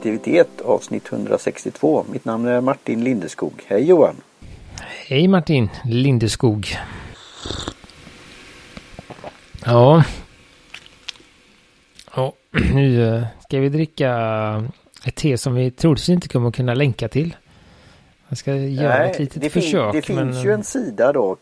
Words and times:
aktivitet 0.00 0.60
avsnitt 0.60 1.12
162. 1.12 2.04
Mitt 2.12 2.24
namn 2.24 2.46
är 2.46 2.60
Martin 2.60 3.04
Lindeskog. 3.04 3.52
Hej 3.66 3.84
Johan! 3.84 4.16
Hej 5.08 5.28
Martin 5.28 5.68
Lindeskog! 5.84 6.68
Ja. 9.64 10.04
Ja, 12.14 12.32
nu 12.74 13.16
eh, 13.16 13.24
ska 13.40 13.60
vi 13.60 13.68
dricka 13.68 14.10
ett 15.04 15.14
te 15.14 15.38
som 15.38 15.54
vi 15.54 15.70
troligtvis 15.70 16.08
inte 16.08 16.28
kommer 16.28 16.50
kunna 16.50 16.74
länka 16.74 17.08
till. 17.08 17.36
Jag 18.28 18.38
ska 18.38 18.54
göra 18.54 18.98
Nej, 18.98 19.10
ett 19.10 19.18
litet 19.18 19.42
det 19.42 19.50
försök. 19.50 19.92
det 19.92 20.14
men... 20.14 20.32
finns 20.32 20.44
ju 20.44 20.52
en 20.52 20.64
sida 20.64 21.12
då, 21.12 21.36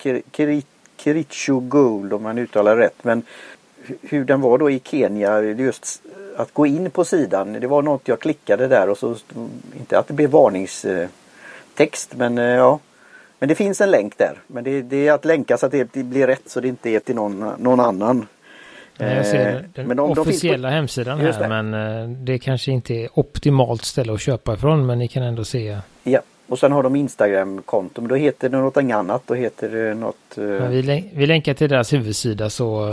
Kiricho 0.97 1.61
Gold 1.61 2.12
om 2.12 2.22
man 2.22 2.38
uttalar 2.38 2.77
rätt. 2.77 3.05
Men 3.05 3.22
hur 4.02 4.25
den 4.25 4.41
var 4.41 4.59
då 4.59 4.70
i 4.70 4.80
Kenya, 4.84 5.42
just 5.42 6.02
att 6.38 6.55
gå 6.55 6.66
in 6.66 6.91
på 6.91 7.05
sidan. 7.05 7.52
Det 7.52 7.66
var 7.66 7.83
något 7.83 8.09
jag 8.09 8.20
klickade 8.20 8.69
där 8.69 8.88
och 8.88 8.98
så, 8.98 9.16
inte 9.78 9.98
att 9.98 10.09
det 10.09 10.15
blev 10.15 10.30
varningstext 10.30 12.14
men 12.16 12.38
eh, 12.38 12.45
ja. 12.45 12.78
Men 13.38 13.48
det 13.48 13.55
finns 13.55 13.80
en 13.80 13.91
länk 13.91 14.19
där. 14.19 14.33
Men 14.47 14.64
det, 14.64 14.83
det 14.83 15.09
är 15.09 15.12
att 15.12 15.24
länka 15.24 15.59
så 15.59 15.66
att 15.66 15.73
det 15.73 15.92
blir 15.92 16.27
rätt 16.27 16.42
så 16.47 16.61
det 16.61 16.69
inte 16.69 16.91
är 16.91 17.01
till 17.01 17.14
någon, 17.14 17.52
någon 17.59 17.80
annan. 17.80 18.27
Jag 18.97 19.27
ser 19.27 19.55
eh, 19.55 19.61
den 19.74 19.87
men 19.87 19.97
de, 19.97 20.11
officiella 20.11 20.69
de 20.69 20.73
på... 20.73 20.77
hemsidan 20.77 21.20
här 21.20 21.41
det. 21.41 21.48
men 21.48 21.74
eh, 21.74 22.09
det 22.09 22.39
kanske 22.39 22.73
inte 22.73 22.95
är 22.95 23.09
optimalt 23.14 23.84
ställe 23.84 24.12
att 24.12 24.20
köpa 24.20 24.55
ifrån 24.55 24.86
men 24.86 24.98
ni 24.98 25.09
kan 25.09 25.23
ändå 25.23 25.45
se. 25.45 25.78
Ja 26.02 26.20
och 26.48 26.59
sen 26.59 26.73
har 26.73 26.83
de 26.83 26.97
Instagram-konto 26.97 28.00
men 28.00 28.09
då 28.09 28.14
heter 28.14 28.48
det 28.48 28.59
något 28.59 28.77
annat. 28.77 29.23
Då 29.27 29.34
heter 29.34 29.69
det 29.69 29.95
något... 29.95 30.16
Ja, 30.34 30.66
vi, 30.66 31.11
vi 31.14 31.27
länkar 31.27 31.55
till 31.55 31.69
deras 31.69 31.92
huvudsida 31.92 32.50
så 32.50 32.92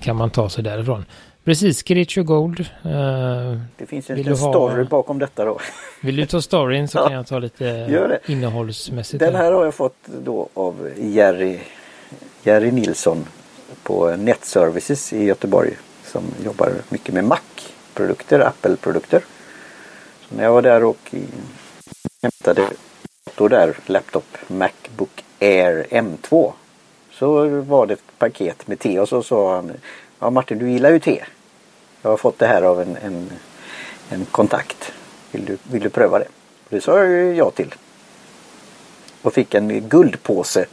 kan 0.00 0.16
man 0.16 0.30
ta 0.30 0.48
sig 0.48 0.64
därifrån. 0.64 1.04
Precis, 1.44 1.82
Gritch 1.82 2.18
Gold. 2.18 2.60
Uh, 2.60 3.58
det 3.76 3.86
finns 3.86 4.10
en 4.10 4.16
liten 4.16 4.36
story 4.36 4.82
ha... 4.82 4.84
bakom 4.84 5.18
detta 5.18 5.44
då. 5.44 5.60
Vill 6.02 6.16
du 6.16 6.26
ta 6.26 6.42
storyn 6.42 6.88
så 6.88 6.98
kan 7.08 7.12
jag 7.12 7.26
ta 7.26 7.38
lite 7.38 8.20
innehållsmässigt. 8.26 9.20
Den 9.20 9.34
här 9.34 9.52
har 9.52 9.64
jag 9.64 9.74
fått 9.74 9.96
då 10.24 10.48
av 10.54 10.90
Jerry, 10.98 11.58
Jerry 12.42 12.70
Nilsson 12.70 13.24
på 13.82 14.16
Net 14.16 14.44
Services 14.44 15.12
i 15.12 15.24
Göteborg. 15.24 15.70
Som 16.04 16.22
jobbar 16.44 16.72
mycket 16.88 17.14
med 17.14 17.24
Mac-produkter, 17.24 18.40
Apple-produkter. 18.40 19.24
Så 20.28 20.34
när 20.34 20.44
jag 20.44 20.52
var 20.52 20.62
där 20.62 20.84
och 20.84 21.14
hämtade 22.22 22.68
dator 23.26 23.48
där, 23.48 23.76
laptop, 23.86 24.26
Macbook 24.46 25.24
Air 25.40 25.86
M2. 25.90 26.52
Så 27.12 27.48
var 27.60 27.86
det 27.86 27.94
ett 27.94 28.18
paket 28.18 28.66
med 28.66 28.78
te 28.78 29.00
och 29.00 29.08
så 29.08 29.22
sa 29.22 29.56
han 29.56 29.72
Ja 30.24 30.30
Martin 30.30 30.58
du 30.58 30.70
gillar 30.70 30.90
ju 30.90 30.98
te. 30.98 31.24
Jag 32.04 32.10
har 32.10 32.16
fått 32.16 32.38
det 32.38 32.46
här 32.46 32.62
av 32.62 32.80
en, 32.80 32.96
en, 32.96 33.30
en 34.08 34.24
kontakt. 34.24 34.92
Vill 35.32 35.44
du, 35.44 35.58
vill 35.62 35.82
du 35.82 35.90
pröva 35.90 36.18
det? 36.18 36.28
Det 36.68 36.80
sa 36.80 37.04
jag 37.04 37.36
ja 37.36 37.50
till. 37.50 37.74
Och 39.22 39.34
fick 39.34 39.54
en 39.54 39.88
guldpåse. 39.88 40.66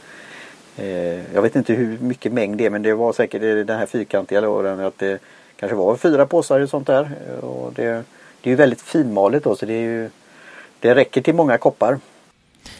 Eh, 0.76 1.34
jag 1.34 1.42
vet 1.42 1.56
inte 1.56 1.72
hur 1.72 1.98
mycket 1.98 2.32
mängd 2.32 2.58
det 2.58 2.66
är 2.66 2.70
men 2.70 2.82
det 2.82 2.94
var 2.94 3.12
säkert 3.12 3.42
den 3.42 3.78
här 3.78 3.86
fyrkantiga 3.86 4.40
lådan. 4.40 4.80
Att 4.80 4.98
det 4.98 5.18
kanske 5.56 5.76
var 5.76 5.96
fyra 5.96 6.26
påsar 6.26 6.60
och 6.60 6.68
sånt 6.68 6.86
där. 6.86 7.10
Och 7.40 7.72
det, 7.72 8.04
det 8.40 8.48
är 8.48 8.50
ju 8.50 8.56
väldigt 8.56 8.82
finmalet 8.82 9.44
då 9.44 9.56
så 9.56 9.66
det 9.66 9.74
är 9.74 9.82
ju 9.82 10.10
Det 10.80 10.94
räcker 10.94 11.20
till 11.22 11.34
många 11.34 11.58
koppar. 11.58 11.98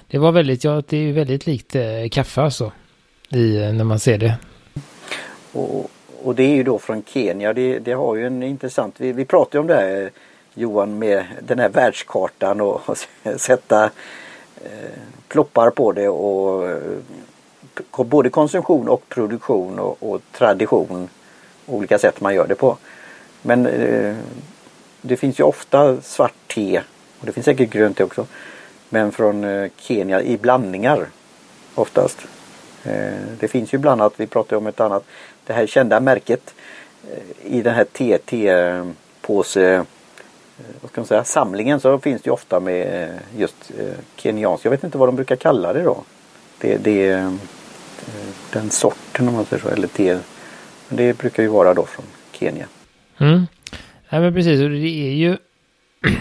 Det 0.07 0.19
var 0.19 0.33
väldigt, 0.33 0.65
ja 0.65 0.83
det 0.89 0.97
är 0.97 1.01
ju 1.01 1.13
väldigt 1.13 1.47
likt 1.47 1.75
eh, 1.75 2.09
kaffe 2.11 2.41
alltså. 2.41 2.73
I, 3.29 3.57
eh, 3.57 3.73
när 3.73 3.85
man 3.85 3.99
ser 4.01 4.19
det. 4.19 4.35
Och, 5.53 5.91
och 6.25 6.35
det 6.35 6.43
är 6.43 6.55
ju 6.55 6.63
då 6.63 6.79
från 6.79 7.03
Kenya. 7.07 7.53
Det, 7.53 7.79
det 7.79 7.93
har 7.93 8.17
ju 8.17 8.27
en 8.27 8.43
intressant, 8.43 8.95
vi, 8.99 9.13
vi 9.13 9.25
pratade 9.25 9.59
om 9.59 9.67
det 9.67 9.75
här 9.75 10.11
Johan 10.55 10.99
med 10.99 11.25
den 11.41 11.59
här 11.59 11.69
världskartan 11.69 12.61
och, 12.61 12.81
och 12.87 12.99
sätta 13.41 13.85
eh, 14.65 14.99
ploppar 15.29 15.71
på 15.71 15.93
det 15.93 16.09
och 16.09 16.71
eh, 16.71 18.05
både 18.05 18.31
konsumtion 18.31 18.89
och 18.89 19.09
produktion 19.09 19.79
och, 19.79 19.97
och, 20.01 20.21
tradition. 20.33 21.09
Olika 21.67 21.99
sätt 21.99 22.21
man 22.21 22.35
gör 22.35 22.47
det 22.47 22.55
på. 22.55 22.77
Men 23.43 23.67
eh, 23.67 24.17
det 25.01 25.17
finns 25.17 25.41
ju 25.41 25.45
ofta 25.45 26.01
svart 26.01 26.35
te 26.55 26.81
och 27.21 27.27
det 27.27 27.33
finns 27.33 27.45
säkert 27.45 27.71
grönt 27.71 27.97
te 27.97 28.05
också. 28.05 28.27
Men 28.89 29.13
från 29.13 29.45
eh, 29.45 29.71
Kenya 29.77 30.23
i 30.23 30.39
blandningar 30.39 31.07
oftast. 31.75 32.19
Eh, 32.85 33.13
det 33.41 33.49
finns 33.49 33.75
ju 33.75 33.79
bland 33.79 34.01
annat, 34.01 34.13
vi 34.17 34.27
pratade 34.27 34.57
om 34.57 34.67
ett 34.67 34.81
annat 34.81 35.05
det 35.47 35.53
här 35.53 35.67
kända 35.67 36.01
märket 36.01 36.55
eh, 37.11 37.57
i 37.57 37.63
den 37.63 37.75
här 37.75 37.85
TT-påse 37.85 39.71
eh, 39.71 39.79
eh, 39.79 39.85
vad 40.81 40.91
ska 40.91 41.01
man 41.01 41.07
säga, 41.07 41.25
samlingen 41.25 41.81
så 41.81 41.99
finns 41.99 42.23
det 42.23 42.29
ju 42.29 42.33
ofta 42.33 42.61
med 42.61 43.11
just 43.37 43.71
kenyansk. 44.17 44.65
Jag 44.65 44.71
vet 44.71 44.85
inte 44.85 44.99
vad 44.99 45.09
de 45.09 45.17
brukar 45.17 45.37
kalla 45.37 45.73
det 45.73 45.83
då. 45.83 46.03
Det, 46.59 46.77
det 46.77 47.31
den 48.53 48.71
sorten 48.71 49.29
om 49.29 49.35
man 49.35 49.45
säger 49.45 49.63
så. 49.63 49.69
Eller 49.69 49.89
te. 49.89 50.19
Men 50.89 50.97
det 50.97 51.19
brukar 51.19 51.43
ju 51.43 51.49
vara 51.49 51.75
då 51.75 51.87
från 51.87 52.05
Kenya. 52.33 52.67
Mm. 53.19 53.47
Ja, 54.09 54.21
men 54.21 54.35
precis, 54.35 54.61
och 54.61 54.71
det 54.71 55.09
är 55.09 55.13
ju 55.13 55.37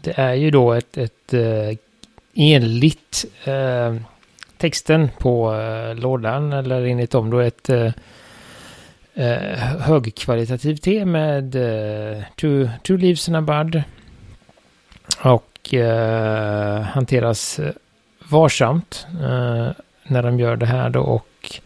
det 0.00 0.12
är 0.16 0.34
ju 0.34 0.50
då 0.50 0.72
ett, 0.72 0.96
ett 0.96 1.34
enligt 2.34 3.24
eh, 3.44 3.94
texten 4.56 5.08
på 5.18 5.54
eh, 5.54 5.94
lådan 5.94 6.52
eller 6.52 6.84
enligt 6.84 7.10
dem 7.10 7.30
då 7.30 7.38
ett 7.38 7.70
eh, 9.14 9.58
högkvalitativ 9.58 9.80
högkvalitativt 9.80 10.82
te 10.82 11.04
med 11.04 11.54
eh, 11.54 12.22
two, 12.36 12.68
two 12.82 12.96
leaves 12.96 13.28
and 13.28 13.36
a 13.36 13.40
bud. 13.40 13.82
Och 15.22 15.74
eh, 15.74 16.80
hanteras 16.80 17.58
eh, 17.58 17.72
varsamt 18.28 19.06
eh, 19.22 19.68
när 20.06 20.22
de 20.22 20.40
gör 20.40 20.56
det 20.56 20.66
här 20.66 20.90
då 20.90 21.00
och 21.00 21.60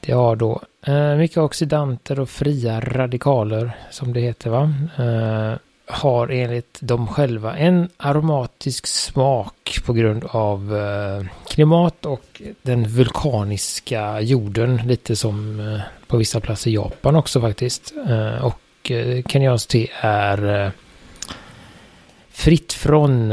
det 0.00 0.12
har 0.12 0.36
då 0.36 0.60
eh, 0.86 1.16
mycket 1.16 1.38
oxidanter 1.38 2.20
och 2.20 2.28
fria 2.28 2.80
radikaler 2.80 3.76
som 3.90 4.12
det 4.12 4.20
heter 4.20 4.50
va. 4.50 4.74
Eh, 4.98 5.58
har 5.88 6.28
enligt 6.28 6.78
dem 6.80 7.06
själva 7.06 7.56
en 7.56 7.88
aromatisk 7.96 8.86
smak 8.86 9.55
på 9.84 9.92
grund 9.92 10.24
av 10.24 10.76
eh, 10.76 11.26
klimat 11.48 12.06
och 12.06 12.42
den 12.62 12.88
vulkaniska 12.88 14.20
jorden. 14.20 14.80
Lite 14.86 15.16
som 15.16 15.60
eh, 15.60 15.80
på 16.06 16.16
vissa 16.16 16.40
platser 16.40 16.70
i 16.70 16.74
Japan 16.74 17.16
också 17.16 17.40
faktiskt. 17.40 17.94
Eh, 18.08 18.44
och 18.44 18.60
kenyanskt 19.26 19.70
te 19.70 19.88
är 20.00 20.72
fritt 22.30 22.72
från, 22.72 23.28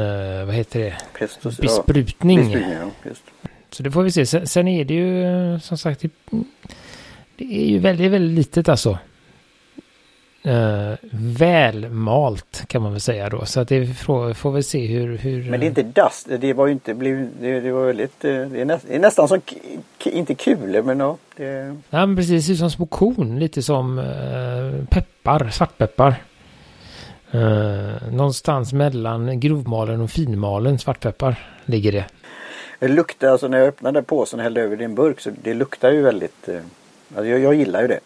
vad 0.45 0.55
heter 0.55 0.79
det, 0.79 0.95
Pestos, 1.19 1.57
besprutning. 1.57 2.51
Ja, 2.51 2.59
ja, 3.03 3.11
Så 3.69 3.83
det 3.83 3.91
får 3.91 4.03
vi 4.03 4.11
se. 4.11 4.25
Sen, 4.25 4.47
sen 4.47 4.67
är 4.67 4.85
det 4.85 4.93
ju 4.93 5.59
som 5.59 5.77
sagt, 5.77 6.01
det, 6.01 6.09
det 7.35 7.63
är 7.63 7.65
ju 7.65 7.79
väldigt, 7.79 8.11
väldigt 8.11 8.37
litet 8.37 8.69
alltså 8.69 8.97
uh, 10.47 10.93
välmalt 11.11 12.63
kan 12.67 12.81
man 12.81 12.91
väl 12.91 13.01
säga 13.01 13.29
då. 13.29 13.45
Så 13.45 13.59
att 13.59 13.67
det 13.67 13.85
får, 13.85 14.33
får 14.33 14.51
vi 14.51 14.63
se 14.63 14.85
hur, 14.87 15.17
hur... 15.17 15.49
Men 15.49 15.59
det 15.59 15.65
är 15.65 15.67
inte 15.67 15.83
dust. 15.83 16.27
Det 16.39 16.53
var 16.53 16.67
ju 16.67 16.73
inte 16.73 16.93
det, 16.93 17.59
det 17.59 17.71
var 17.71 17.85
väldigt, 17.85 18.25
eh, 18.25 18.31
det 18.31 18.61
är, 18.61 18.65
näst, 18.65 18.85
det 18.87 18.95
är 18.95 18.99
nästan 18.99 19.27
som, 19.27 19.41
inte 20.03 20.35
kulor 20.35 20.81
men 20.81 20.99
ja. 20.99 21.17
Det... 21.35 21.77
Ja 21.89 22.05
men 22.05 22.15
precis, 22.15 22.47
det 22.47 22.53
är 22.53 22.55
som 22.55 22.71
små 22.71 22.85
korn. 22.85 23.39
Lite 23.39 23.61
som 23.61 23.99
uh, 23.99 24.85
peppar, 24.89 25.49
svartpeppar. 25.49 26.15
Uh, 27.35 28.11
någonstans 28.11 28.73
mellan 28.73 29.39
grovmalen 29.39 30.01
och 30.01 30.11
finmalen 30.11 30.79
svartpeppar 30.79 31.35
ligger 31.65 31.91
det. 31.91 32.05
Det 32.79 32.87
luktar, 32.87 33.27
alltså 33.27 33.47
när 33.47 33.57
jag 33.57 33.67
öppnade 33.67 34.03
påsen 34.03 34.39
och 34.39 34.43
hällde 34.43 34.61
över 34.61 34.75
din 34.75 34.95
burk 34.95 35.19
så 35.19 35.29
det 35.43 35.53
luktar 35.53 35.91
ju 35.91 36.01
väldigt, 36.01 36.49
alltså 37.15 37.25
jag, 37.25 37.39
jag 37.39 37.53
gillar 37.53 37.81
ju 37.81 37.87
det. 37.87 37.99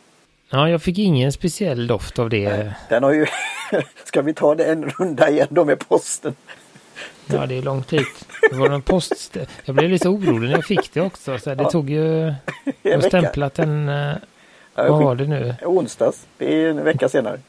Ja, 0.50 0.70
jag 0.70 0.82
fick 0.82 0.98
ingen 0.98 1.32
speciell 1.32 1.88
doft 1.88 2.20
av 2.20 2.30
det. 2.30 2.74
Den 2.90 3.04
har 3.04 3.14
ju... 3.14 3.26
Ska 4.04 4.22
vi 4.22 4.34
ta 4.34 4.56
det 4.56 4.66
en 4.66 4.90
runda 4.90 5.30
igen 5.30 5.48
då 5.50 5.66
med 5.66 5.88
posten? 5.90 6.36
Ja, 7.26 7.46
det 7.46 7.58
är 7.58 7.62
långt 7.62 7.94
hit. 7.94 8.26
Det 8.52 8.58
var 8.58 8.70
en 8.70 8.82
post... 8.82 9.38
Jag 9.66 9.76
blev 9.76 9.90
lite 9.90 10.10
orolig 10.10 10.50
när 10.50 10.56
jag 10.56 10.66
fick 10.66 10.94
det 10.94 11.02
också. 11.02 11.40
Så 11.40 11.50
det 11.50 11.64
ja. 11.64 11.70
tog 11.70 11.90
ju... 11.90 12.34
Jag 12.82 12.94
har 12.94 13.02
stämplat 13.02 13.54
den... 13.54 13.90
Eh, 13.90 14.16
ja, 14.76 14.92
vad 14.92 15.04
var 15.04 15.16
det 15.16 15.28
nu? 15.28 15.56
Onsdags. 15.66 16.28
Det 16.38 16.56
är 16.56 16.70
en 16.70 16.84
vecka 16.84 17.10
senare. 17.10 17.40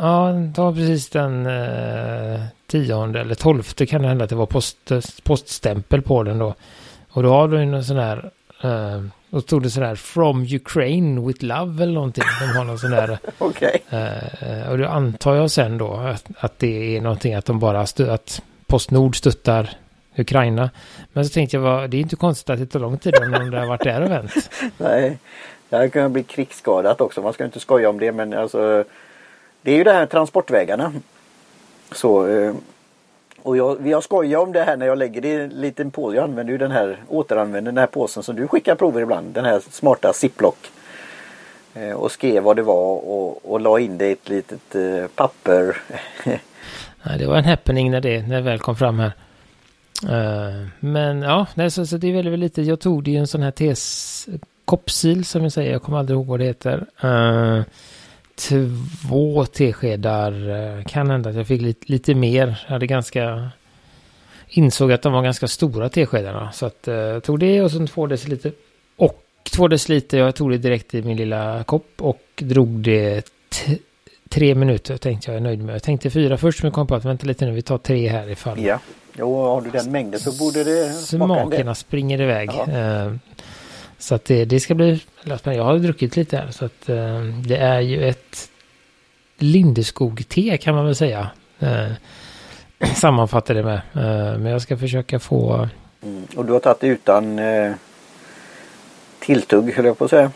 Ja, 0.00 0.32
det 0.54 0.60
var 0.60 0.72
precis 0.72 1.08
den 1.08 1.46
eh, 1.46 2.40
tionde 2.66 3.20
eller 3.20 3.34
tolfte 3.34 3.86
kan 3.86 4.02
det 4.02 4.08
hända 4.08 4.24
att 4.24 4.30
det 4.30 4.36
var 4.36 4.46
post, 4.46 4.92
poststämpel 5.22 6.02
på 6.02 6.22
den 6.22 6.38
då. 6.38 6.54
Och 7.08 7.22
då 7.22 7.28
har 7.28 7.48
du 7.48 7.62
en 7.62 7.84
sån 7.84 7.96
här 7.96 8.30
eh, 8.62 9.02
då 9.30 9.40
stod 9.40 9.62
det 9.62 9.70
sådär 9.70 9.94
From 9.94 10.42
Ukraine 10.42 11.26
with 11.26 11.44
love 11.44 11.82
eller 11.82 11.94
någonting. 11.94 12.24
De 12.40 12.58
har 12.58 12.64
någon 12.64 12.78
sån 12.78 12.90
där. 12.90 13.18
Okej. 13.38 13.82
Okay. 13.86 14.60
Uh, 14.60 14.70
och 14.70 14.78
då 14.78 14.86
antar 14.86 15.34
jag 15.34 15.50
sen 15.50 15.78
då 15.78 15.94
att, 15.94 16.24
att 16.38 16.58
det 16.58 16.96
är 16.96 17.00
någonting 17.00 17.34
att 17.34 17.44
de 17.44 17.58
bara 17.58 17.86
stö, 17.86 18.12
att 18.12 18.42
Postnord 18.66 19.16
stöttar 19.16 19.70
Ukraina. 20.16 20.70
Men 21.12 21.24
så 21.24 21.32
tänkte 21.32 21.56
jag, 21.56 21.62
vad, 21.62 21.90
det 21.90 21.96
är 21.96 22.00
inte 22.00 22.16
konstigt 22.16 22.50
att 22.50 22.58
det 22.58 22.66
tar 22.66 22.80
lång 22.80 22.98
tid 22.98 23.14
om 23.16 23.50
det 23.50 23.58
har 23.58 23.66
varit 23.66 23.84
där 23.84 24.02
och 24.02 24.10
vänt. 24.10 24.50
Nej, 24.78 25.18
det 25.68 25.88
kan 25.88 26.12
bli 26.12 26.22
krigsskadat 26.22 27.00
också. 27.00 27.22
Man 27.22 27.32
ska 27.32 27.44
inte 27.44 27.60
skoja 27.60 27.88
om 27.88 27.98
det 27.98 28.12
men 28.12 28.34
alltså 28.34 28.84
Det 29.62 29.72
är 29.72 29.76
ju 29.76 29.84
det 29.84 29.92
här 29.92 30.06
transportvägarna. 30.06 30.92
Så, 31.92 32.28
eh, 32.28 32.54
och 33.46 33.56
jag, 33.56 33.86
jag 33.86 34.02
skojar 34.02 34.38
om 34.38 34.52
det 34.52 34.62
här 34.62 34.76
när 34.76 34.86
jag 34.86 34.98
lägger 34.98 35.20
det 35.20 35.28
i 35.28 35.34
en 35.34 35.48
liten 35.48 35.90
påse. 35.90 36.16
Jag 36.16 36.24
använder 36.24 36.52
ju 36.52 36.58
den 36.58 36.70
här, 36.70 36.98
återanvänder 37.08 37.72
den 37.72 37.78
här 37.78 37.86
påsen 37.86 38.22
som 38.22 38.36
du 38.36 38.48
skickar 38.48 38.74
prover 38.74 39.02
ibland. 39.02 39.34
Den 39.34 39.44
här 39.44 39.60
smarta 39.70 40.12
ziplock. 40.12 40.70
Eh, 41.74 41.92
och 41.92 42.12
skrev 42.12 42.42
vad 42.42 42.56
det 42.56 42.62
var 42.62 43.08
och, 43.08 43.52
och 43.52 43.60
la 43.60 43.78
in 43.78 43.98
det 43.98 44.06
i 44.06 44.12
ett 44.12 44.28
litet 44.28 44.74
eh, 44.74 45.06
papper. 45.14 45.76
Nej, 47.02 47.18
det 47.18 47.26
var 47.26 47.36
en 47.36 47.44
happening 47.44 47.90
när 47.90 48.00
det, 48.00 48.22
när 48.22 48.36
det 48.36 48.42
väl 48.42 48.58
kom 48.58 48.76
fram 48.76 48.98
här. 48.98 49.12
Uh, 50.04 50.66
men 50.80 51.22
ja, 51.22 51.46
nej, 51.54 51.70
så, 51.70 51.86
så 51.86 51.96
det 51.96 52.08
är 52.08 52.12
väldigt, 52.12 52.32
väldigt 52.32 52.56
lite. 52.56 52.70
Jag 52.70 52.80
tog 52.80 53.04
det 53.04 53.10
i 53.10 53.16
en 53.16 53.26
sån 53.26 53.42
här 53.42 53.50
tes 53.50 54.28
koppsil 54.64 55.24
som 55.24 55.42
jag 55.42 55.52
säger. 55.52 55.72
Jag 55.72 55.82
kommer 55.82 55.98
aldrig 55.98 56.16
ihåg 56.16 56.26
vad 56.26 56.40
det 56.40 56.44
heter. 56.44 56.86
Uh, 57.04 57.62
två 58.36 59.46
teskedar. 59.46 60.48
Uh, 60.48 60.84
kan 60.84 61.10
hända 61.10 61.30
att 61.30 61.36
jag 61.36 61.46
fick 61.46 61.62
lite, 61.62 61.92
lite 61.92 62.14
mer. 62.14 62.62
Jag 62.66 62.72
hade 62.72 62.86
ganska... 62.86 63.50
Insåg 64.48 64.92
att 64.92 65.02
de 65.02 65.12
var 65.12 65.22
ganska 65.22 65.48
stora 65.48 65.88
teskedarna. 65.88 66.52
Så 66.52 66.66
att 66.66 66.82
jag 66.86 67.24
tog 67.24 67.38
det 67.38 67.62
och 67.62 67.70
sen 67.70 67.86
två 67.86 68.06
deciliter. 68.06 68.52
Och 68.96 69.22
två 69.52 69.68
deciliter. 69.68 70.18
Jag 70.18 70.34
tog 70.34 70.50
det 70.50 70.58
direkt 70.58 70.94
i 70.94 71.02
min 71.02 71.16
lilla 71.16 71.64
kopp 71.64 71.90
och 71.98 72.22
drog 72.36 72.68
det 72.68 73.30
tre 74.28 74.54
minuter 74.54 74.96
tänkte 74.96 75.30
jag 75.30 75.36
är 75.36 75.40
nöjd 75.40 75.64
med. 75.64 75.74
Jag 75.74 75.82
tänkte 75.82 76.10
fyra 76.10 76.38
först 76.38 76.62
men 76.62 76.72
kom 76.72 76.86
på 76.86 76.94
att 76.94 77.04
vänta 77.04 77.26
lite 77.26 77.46
nu, 77.46 77.52
vi 77.52 77.62
tar 77.62 77.78
tre 77.78 78.08
här 78.08 78.30
ifall. 78.30 78.64
Ja, 78.64 78.80
jo, 79.18 79.36
har 79.36 79.60
du 79.60 79.70
den 79.70 79.92
mängden 79.92 80.20
så 80.20 80.32
borde 80.32 80.64
det 80.64 80.92
Smakerna 80.92 81.74
springer 81.74 82.20
iväg. 82.20 82.50
Ja. 82.66 83.12
Så 83.98 84.14
att 84.14 84.24
det, 84.24 84.44
det 84.44 84.60
ska 84.60 84.74
bli 84.74 85.02
Jag 85.44 85.64
har 85.64 85.78
druckit 85.78 86.16
lite 86.16 86.36
här 86.36 86.50
så 86.50 86.64
att 86.64 86.88
eh, 86.88 87.22
det 87.46 87.56
är 87.56 87.80
ju 87.80 88.08
ett 88.08 88.50
Lindeskog-te 89.38 90.56
kan 90.56 90.74
man 90.74 90.84
väl 90.84 90.94
säga. 90.94 91.30
Eh, 91.58 91.92
sammanfattar 92.94 93.54
det 93.54 93.62
med. 93.62 93.80
Eh, 93.94 94.38
men 94.38 94.46
jag 94.46 94.62
ska 94.62 94.76
försöka 94.76 95.18
få... 95.18 95.68
Mm. 96.02 96.26
Och 96.36 96.44
du 96.44 96.52
har 96.52 96.60
tagit 96.60 96.80
det 96.80 96.86
utan 96.86 97.40
tilltugg 99.18 99.72
höll 99.72 99.84
jag 99.84 99.98
på 99.98 100.04
att 100.04 100.10
säga. 100.10 100.30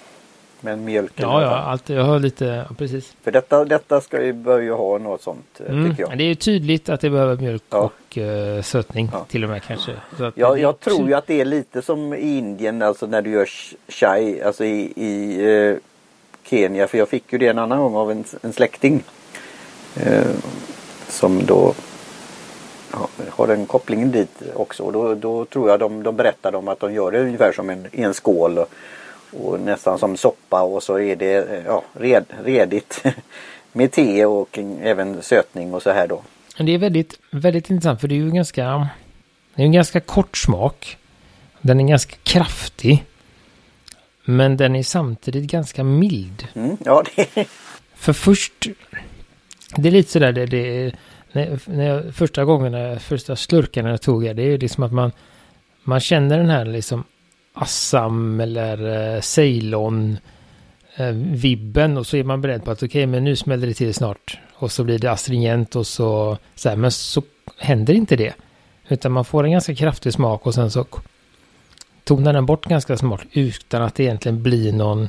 Men 0.61 0.85
mjölken. 0.85 1.29
Ja, 1.29 1.43
ja, 1.43 1.49
allt, 1.49 1.89
jag 1.89 2.05
har 2.05 2.19
lite, 2.19 2.67
precis. 2.79 3.15
För 3.23 3.31
detta, 3.31 3.65
detta 3.65 4.01
ska 4.01 4.23
ju 4.23 4.33
börja 4.33 4.75
ha 4.75 4.99
något 4.99 5.23
sånt 5.23 5.61
eh, 5.67 5.73
mm. 5.73 5.91
tycker 5.91 6.03
jag. 6.03 6.19
Det 6.19 6.25
är 6.25 6.35
tydligt 6.35 6.89
att 6.89 7.01
det 7.01 7.11
behöver 7.11 7.37
mjölk 7.37 7.63
ja. 7.71 7.79
och 7.79 8.19
uh, 8.19 8.63
sötning 8.63 9.11
ja. 9.13 9.27
till 9.29 9.45
och 9.45 9.51
med 9.51 9.63
kanske. 9.63 9.93
Ja, 10.35 10.57
jag 10.57 10.81
tror 10.81 11.09
ju 11.09 11.15
att 11.15 11.27
det 11.27 11.41
är 11.41 11.45
lite 11.45 11.83
som 11.83 12.15
i 12.15 12.39
Indien, 12.39 12.83
alltså 12.83 13.07
när 13.07 13.23
du 13.23 13.31
gör 13.31 13.49
chai, 13.89 14.43
alltså 14.43 14.65
i, 14.65 14.93
i 14.97 15.43
uh, 15.47 15.77
Kenya. 16.43 16.87
För 16.87 16.99
jag 16.99 17.09
fick 17.09 17.33
ju 17.33 17.39
det 17.39 17.49
en 17.49 17.59
annan 17.59 17.79
gång 17.79 17.97
av 17.97 18.11
en, 18.11 18.25
en 18.43 18.53
släkting. 18.53 19.03
Uh, 20.07 20.35
som 21.09 21.47
då 21.47 21.75
har 23.29 23.47
den 23.47 23.67
kopplingen 23.67 24.11
dit 24.11 24.43
också. 24.55 24.83
Och 24.83 24.93
då, 24.93 25.15
då 25.15 25.45
tror 25.45 25.71
jag 25.71 25.81
de, 25.81 26.03
de 26.03 26.17
berättade 26.17 26.57
om 26.57 26.69
att 26.69 26.81
de 26.81 26.95
gör 26.95 27.13
det 27.13 27.21
ungefär 27.21 27.53
som 27.53 27.71
en, 27.71 27.87
en 27.93 28.15
skål. 28.15 28.59
Och, 28.59 28.69
och 29.33 29.61
nästan 29.61 29.99
som 29.99 30.17
soppa 30.17 30.63
och 30.63 30.83
så 30.83 30.99
är 30.99 31.17
det 31.17 31.63
ja, 31.67 31.85
red, 31.93 32.25
redigt 32.45 33.05
med 33.73 33.93
te 33.93 34.25
och 34.25 34.59
även 34.83 35.23
sötning 35.23 35.75
och 35.75 35.83
så 35.83 35.91
här 35.91 36.09
då. 36.09 36.23
Det 36.59 36.73
är 36.73 36.79
väldigt, 36.79 37.21
väldigt 37.31 37.71
intressant 37.71 38.01
för 38.01 38.09
det 38.09 38.15
är 38.15 38.17
ju 38.17 38.31
ganska, 38.31 38.89
det 39.55 39.63
är 39.63 39.67
en 39.67 39.73
ganska 39.73 40.01
kort 40.01 40.37
smak. 40.37 40.97
Den 41.61 41.81
är 41.81 41.85
ganska 41.85 42.17
kraftig. 42.23 43.05
Men 44.25 44.57
den 44.57 44.77
är 44.77 44.83
samtidigt 44.83 45.51
ganska 45.51 45.85
mild. 45.85 46.47
Mm, 46.55 46.77
ja, 46.85 47.05
det 47.17 47.47
För 47.95 48.13
först, 48.13 48.53
det 49.77 49.89
är 49.89 49.93
lite 49.93 50.11
sådär 50.11 50.33
det, 50.33 50.47
det 50.47 50.93
när, 51.33 51.61
när 51.65 51.85
jag, 51.87 52.15
första 52.15 52.45
gången, 52.45 53.01
första 53.01 53.37
slurkarna 53.37 53.91
jag 53.91 54.03
tog, 54.03 54.23
det 54.23 54.43
är 54.43 54.47
ju 54.47 54.59
liksom 54.59 54.85
att 54.85 54.93
man, 54.93 55.13
man 55.83 56.01
känner 56.01 56.39
den 56.39 56.51
här 56.51 56.65
liksom 56.65 57.05
Assam 57.53 58.41
eller 58.41 59.15
eh, 59.15 59.21
Ceylon-vibben 59.21 61.93
eh, 61.93 61.99
och 61.99 62.07
så 62.07 62.17
är 62.17 62.25
man 62.25 62.41
beredd 62.41 62.65
på 62.65 62.71
att 62.71 62.79
okej 62.79 62.87
okay, 62.87 63.07
men 63.07 63.25
nu 63.25 63.37
smäller 63.37 63.67
det 63.67 63.75
till 63.75 63.95
snart 63.95 64.39
och 64.55 64.73
så 64.73 64.85
blir 64.85 64.99
det 64.99 65.11
astringent 65.11 65.77
och 65.77 65.87
så, 65.87 66.39
så 66.55 66.69
här, 66.69 66.77
men 66.77 66.91
så 66.91 67.23
händer 67.59 67.95
inte 67.95 68.17
det. 68.17 68.35
Utan 68.89 69.13
man 69.13 69.25
får 69.25 69.45
en 69.45 69.53
ganska 69.53 69.75
kraftig 69.75 70.13
smak 70.13 70.47
och 70.47 70.55
sen 70.55 70.71
så 70.71 70.87
tonar 72.05 72.33
den 72.33 72.47
bort 72.47 72.67
ganska 72.67 72.97
smart 72.97 73.21
utan 73.33 73.83
att 73.83 73.95
det 73.95 74.03
egentligen 74.03 74.43
blir 74.43 74.73
någon 74.73 75.09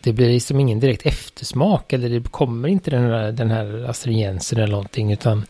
det 0.00 0.12
blir 0.12 0.28
liksom 0.28 0.60
ingen 0.60 0.80
direkt 0.80 1.06
eftersmak 1.06 1.92
eller 1.92 2.08
det 2.08 2.30
kommer 2.30 2.68
inte 2.68 2.90
den 2.90 3.02
här, 3.02 3.32
den 3.32 3.50
här 3.50 3.84
astringensen 3.88 4.58
eller 4.58 4.72
någonting 4.72 5.12
utan 5.12 5.46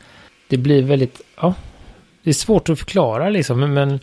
det 0.48 0.56
blir 0.56 0.82
väldigt, 0.82 1.20
ja, 1.36 1.54
det 2.22 2.30
är 2.30 2.34
svårt 2.34 2.68
att 2.68 2.78
förklara 2.78 3.28
liksom 3.28 3.74
men 3.74 4.00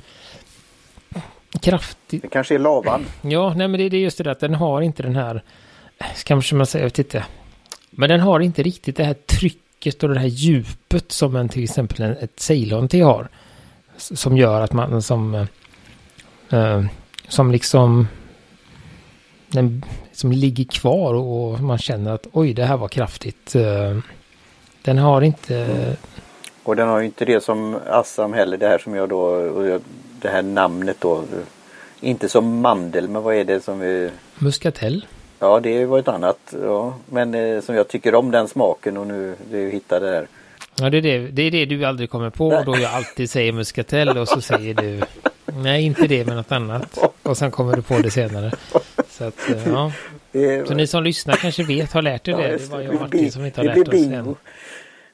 kraftigt. 1.62 2.22
Det 2.22 2.28
kanske 2.28 2.56
är 2.56 2.60
lavan. 2.60 3.06
Ja, 3.22 3.54
nej 3.56 3.68
men 3.68 3.80
det, 3.80 3.84
är 3.84 4.00
just 4.00 4.18
det 4.18 4.24
där 4.24 4.32
att 4.32 4.40
den 4.40 4.56
har 4.56 4.82
inte 4.82 5.04
den 5.04 5.16
här, 5.16 5.42
kanske 6.24 6.56
man 6.56 6.66
säger, 6.66 6.84
jag 6.84 6.90
vet 6.90 7.00
inte. 7.00 7.26
Men 7.90 8.10
den 8.10 8.20
har 8.20 8.40
inte 8.40 8.64
riktigt 8.64 8.96
det 8.96 9.04
här 9.04 9.14
trycket 9.14 10.04
och 10.04 10.10
det 10.10 10.20
här 10.20 10.28
djupet 10.28 11.12
som 11.12 11.36
en 11.36 11.50
till 11.50 11.64
exempel 11.64 12.02
en, 12.02 12.12
ett 12.12 12.40
Ceylon-te 12.40 13.02
har. 13.02 13.28
Som 13.98 14.38
gör 14.38 14.62
att 14.62 14.74
man 14.74 15.02
som, 15.02 15.48
äh, 16.50 16.84
som 17.28 17.52
liksom, 17.52 18.08
den, 19.48 19.86
som 20.12 20.32
ligger 20.32 20.64
kvar 20.64 21.14
och, 21.14 21.54
och, 21.54 21.60
man 21.60 21.78
känner 21.78 22.12
att 22.12 22.28
oj, 22.32 22.54
det 22.54 22.66
här 22.66 22.78
var 22.78 22.88
kraftigt. 22.88 23.56
Äh, 23.56 23.98
den 24.82 24.98
har 24.98 25.22
inte... 25.22 25.58
Mm. 25.58 25.96
Och 26.64 26.76
den 26.76 26.88
har 26.88 27.00
ju 27.00 27.06
inte 27.06 27.26
det 27.26 27.44
som 27.44 27.80
Assam 27.90 28.34
heller, 28.34 28.58
det 28.58 28.68
här 28.68 28.78
som 28.78 28.96
jag 28.96 29.10
då, 29.10 29.20
och 29.20 29.68
jag, 29.68 29.82
det 30.22 30.30
här 30.30 30.42
namnet 30.42 30.98
då. 31.00 31.24
Inte 32.02 32.30
som 32.30 32.60
mandel, 32.62 33.08
men 33.08 33.24
vad 33.24 33.36
är 33.36 33.44
det 33.44 33.64
som 33.64 33.80
vi... 33.80 34.10
Muskatell. 34.36 35.06
Ja, 35.40 35.60
det 35.60 35.86
var 35.86 36.00
ett 36.00 36.08
annat. 36.08 36.56
Ja. 36.64 36.94
Men 37.06 37.36
eh, 37.36 37.62
som 37.62 37.76
jag 37.76 37.88
tycker 37.88 38.16
om 38.16 38.32
den 38.32 38.48
smaken 38.48 38.98
och 38.98 39.08
nu 39.08 39.36
du 39.52 39.70
hittade 39.70 40.12
där. 40.12 40.28
Ja, 40.76 40.90
det 40.90 40.98
är 40.98 41.02
det, 41.02 41.20
det 41.28 41.42
är 41.42 41.52
det 41.52 41.66
du 41.66 41.86
aldrig 41.86 42.10
kommer 42.10 42.30
på 42.30 42.48
och 42.48 42.66
då 42.66 42.78
jag 42.78 42.94
alltid 42.94 43.30
säger 43.30 43.52
muskatell 43.52 44.18
och 44.18 44.28
så 44.28 44.42
säger 44.42 44.74
du 44.74 45.02
Nej, 45.46 45.84
inte 45.84 46.08
det 46.08 46.26
men 46.26 46.36
något 46.36 46.52
annat. 46.52 46.98
Och 47.24 47.38
sen 47.38 47.52
kommer 47.52 47.76
du 47.76 47.82
på 47.82 47.98
det 47.98 48.12
senare. 48.12 48.52
Så 49.10 49.24
att, 49.24 49.50
eh, 49.50 49.68
ja. 49.68 49.92
Så 50.68 50.74
ni 50.74 50.88
som 50.88 51.04
lyssnar 51.04 51.36
kanske 51.36 51.64
vet, 51.64 51.94
har 51.94 52.02
lärt 52.02 52.28
er 52.28 52.38
det. 52.38 52.58
Det 52.58 52.70
var 52.70 52.82
jag 52.82 52.94
och 52.94 53.02
Martin 53.02 53.32
som 53.32 53.46
inte 53.46 53.62
har 53.62 53.66
lärt 53.66 53.88
oss 53.88 53.94
än. 53.94 54.36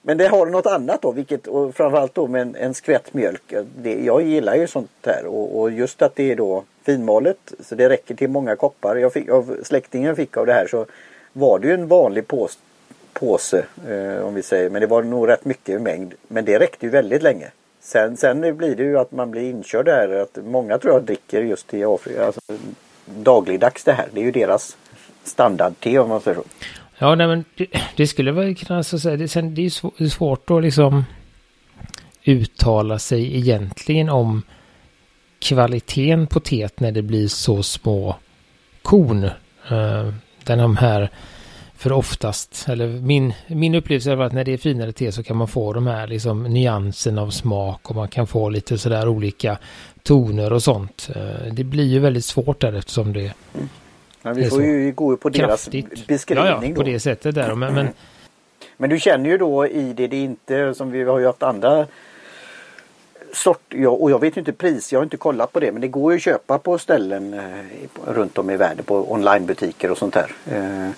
Men 0.01 0.17
det 0.17 0.27
har 0.27 0.45
något 0.45 0.65
annat 0.65 1.01
då, 1.01 1.11
vilket 1.11 1.47
och 1.47 1.75
framförallt 1.75 2.15
då 2.15 2.27
med 2.27 2.41
en, 2.41 2.55
en 2.55 2.73
skvätt 2.73 3.13
mjölk. 3.13 3.53
Det, 3.77 4.03
jag 4.03 4.21
gillar 4.21 4.55
ju 4.55 4.67
sånt 4.67 4.89
här 5.05 5.25
och, 5.25 5.59
och, 5.59 5.71
just 5.71 6.01
att 6.01 6.15
det 6.15 6.31
är 6.31 6.35
då 6.35 6.63
finmalet 6.83 7.53
så 7.59 7.75
det 7.75 7.89
räcker 7.89 8.15
till 8.15 8.29
många 8.29 8.55
koppar. 8.55 8.95
Jag 8.95 9.13
fick, 9.13 9.29
av 9.29 9.57
släktingen 9.63 10.15
fick 10.15 10.37
av 10.37 10.45
det 10.45 10.53
här 10.53 10.67
så 10.67 10.85
var 11.33 11.59
det 11.59 11.67
ju 11.67 11.73
en 11.73 11.87
vanlig 11.87 12.27
påse, 12.27 12.59
påse 13.13 13.65
eh, 13.87 14.25
om 14.25 14.33
vi 14.33 14.43
säger. 14.43 14.69
Men 14.69 14.81
det 14.81 14.87
var 14.87 15.03
nog 15.03 15.27
rätt 15.27 15.45
mycket 15.45 15.81
mängd. 15.81 16.13
Men 16.27 16.45
det 16.45 16.59
räckte 16.59 16.85
ju 16.85 16.89
väldigt 16.89 17.23
länge. 17.23 17.51
Sen, 17.81 18.17
sen 18.17 18.57
blir 18.57 18.75
det 18.75 18.83
ju 18.83 18.99
att 18.99 19.11
man 19.11 19.31
blir 19.31 19.49
inkörd 19.49 19.87
här. 19.87 20.09
Att 20.09 20.37
många 20.45 20.77
tror 20.77 20.93
jag 20.93 21.03
dricker 21.03 21.41
just 21.41 21.73
i 21.73 21.83
Afrika. 21.83 22.25
Alltså, 22.25 22.41
dagligdags 23.05 23.83
det 23.83 23.93
här. 23.93 24.07
Det 24.13 24.21
är 24.21 24.25
ju 24.25 24.31
deras 24.31 24.77
standardte 25.23 25.99
om 25.99 26.09
man 26.09 26.21
säger 26.21 26.37
så. 26.37 26.43
Ja, 27.01 27.15
nej, 27.15 27.27
men 27.27 27.45
det, 27.55 27.67
det 27.95 28.07
skulle 28.07 28.31
väl 28.31 28.55
kunna 28.55 28.83
så 28.83 28.99
säga. 28.99 29.17
Det, 29.17 29.27
sen, 29.27 29.55
det 29.55 29.65
är 29.65 30.09
svårt 30.09 30.49
att 30.49 30.63
liksom 30.63 31.05
uttala 32.23 32.99
sig 32.99 33.37
egentligen 33.37 34.09
om 34.09 34.41
kvaliteten 35.39 36.27
på 36.27 36.39
teet 36.39 36.79
när 36.79 36.91
det 36.91 37.01
blir 37.01 37.27
så 37.27 37.63
små 37.63 38.15
korn. 38.81 39.23
Uh, 39.71 40.13
den 40.43 40.77
här, 40.77 41.09
för 41.75 41.91
oftast, 41.91 42.65
eller 42.69 42.87
min, 42.87 43.33
min 43.47 43.75
upplevelse 43.75 44.11
är 44.11 44.17
att 44.17 44.33
när 44.33 44.43
det 44.43 44.53
är 44.53 44.57
finare 44.57 44.91
te 44.91 45.11
så 45.11 45.23
kan 45.23 45.37
man 45.37 45.47
få 45.47 45.73
de 45.73 45.87
här 45.87 46.07
liksom 46.07 46.43
nyanserna 46.43 47.21
av 47.21 47.29
smak 47.29 47.89
och 47.89 47.95
man 47.95 48.07
kan 48.07 48.27
få 48.27 48.49
lite 48.49 48.77
sådär 48.77 49.07
olika 49.07 49.57
toner 50.03 50.53
och 50.53 50.63
sånt. 50.63 51.09
Uh, 51.15 51.53
det 51.53 51.63
blir 51.63 51.87
ju 51.87 51.99
väldigt 51.99 52.25
svårt 52.25 52.61
där 52.61 52.73
eftersom 52.73 53.13
det 53.13 53.33
mm. 53.53 53.69
Men 54.21 54.35
vi 54.35 54.49
får 54.49 54.63
ju 54.63 54.91
gå 54.91 55.17
på 55.17 55.29
deras 55.29 55.69
beskrivning. 56.07 56.45
Ja, 56.47 56.63
ja, 56.63 56.75
på 56.75 56.83
det 56.83 56.99
sättet 56.99 57.35
där. 57.35 57.55
Men, 57.55 57.73
men... 57.73 57.89
men 58.77 58.89
du 58.89 58.99
känner 58.99 59.29
ju 59.29 59.37
då 59.37 59.67
i 59.67 59.93
det, 59.93 60.07
det 60.07 60.15
är 60.15 60.23
inte 60.23 60.73
som 60.73 60.91
vi 60.91 61.03
har 61.03 61.19
ju 61.19 61.25
haft 61.25 61.43
andra 61.43 61.87
sort, 63.33 63.61
ja, 63.69 63.89
och 63.89 64.11
jag 64.11 64.19
vet 64.19 64.37
inte 64.37 64.53
pris, 64.53 64.91
jag 64.91 64.99
har 64.99 65.03
inte 65.03 65.17
kollat 65.17 65.51
på 65.51 65.59
det 65.59 65.71
men 65.71 65.81
det 65.81 65.87
går 65.87 66.11
ju 66.11 66.15
att 66.15 66.23
köpa 66.23 66.57
på 66.57 66.77
ställen 66.77 67.33
eh, 67.33 67.41
runt 68.07 68.37
om 68.37 68.49
i 68.49 68.57
världen 68.57 68.85
på 68.85 69.11
onlinebutiker 69.11 69.91
och 69.91 69.97
sånt 69.97 70.13
där. 70.13 70.31
Eh, 70.45 70.89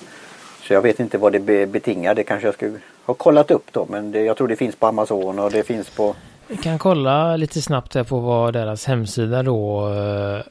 så 0.62 0.74
jag 0.74 0.82
vet 0.82 1.00
inte 1.00 1.18
vad 1.18 1.34
det 1.34 1.70
betingar, 1.70 2.16
det 2.16 2.24
kanske 2.24 2.48
jag 2.48 2.56
skulle 2.56 2.78
ha 3.06 3.14
kollat 3.14 3.52
upp 3.52 3.68
då 3.72 3.88
men 3.90 4.12
det, 4.12 4.22
jag 4.22 4.38
tror 4.38 4.48
det 4.48 4.56
finns 4.56 4.76
på 4.76 4.88
Amazon 4.88 5.40
och 5.40 5.52
det 5.52 5.64
finns 5.64 5.90
på 5.90 6.16
Vi 6.48 6.58
kan 6.58 6.80
kolla 6.80 7.36
lite 7.36 7.62
snabbt 7.62 7.96
här 7.96 8.04
på 8.04 8.20
vad 8.20 8.54
deras 8.54 8.86
hemsida 8.86 9.44
då 9.44 9.88
eh, 9.88 10.46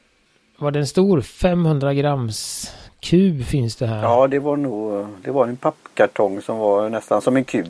var 0.62 0.71
det 0.71 0.78
en 0.78 0.87
stor 0.87 1.21
500 1.21 1.95
grams 1.95 2.71
kub 3.00 3.45
finns 3.45 3.76
det 3.76 3.87
här? 3.87 4.02
Ja 4.02 4.26
det 4.26 4.38
var 4.38 4.57
nog 4.57 5.07
det 5.25 5.31
var 5.31 5.47
en 5.49 5.57
pappkartong 5.57 6.42
som 6.42 6.59
var 6.59 6.88
nästan 6.88 7.23
som 7.23 7.37
en 7.37 7.45
kub. 7.45 7.66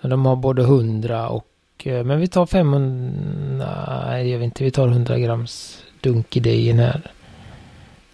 De 0.00 0.26
har 0.26 0.36
både 0.36 0.62
100 0.62 1.28
och... 1.28 1.46
eh, 1.84 2.04
Men 2.04 2.20
vi 2.20 2.28
tar 2.28 2.46
500... 2.46 3.66
Nej, 4.06 4.24
det 4.24 4.30
gör 4.30 4.38
vi 4.38 4.44
inte. 4.44 4.64
Vi 4.64 4.70
tar 4.70 4.88
100 4.88 5.18
grams 5.18 5.82
dunk 6.00 6.36
i 6.36 6.40
dejen 6.40 6.78
här. 6.78 7.00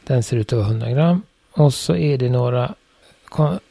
Den 0.05 0.23
ser 0.23 0.37
ut 0.37 0.53
att 0.53 0.57
vara 0.59 0.67
100 0.69 0.91
gram. 0.91 1.23
Och 1.53 1.75
så 1.75 1.95
är 1.95 2.19
det 2.19 2.29
några... 2.29 2.75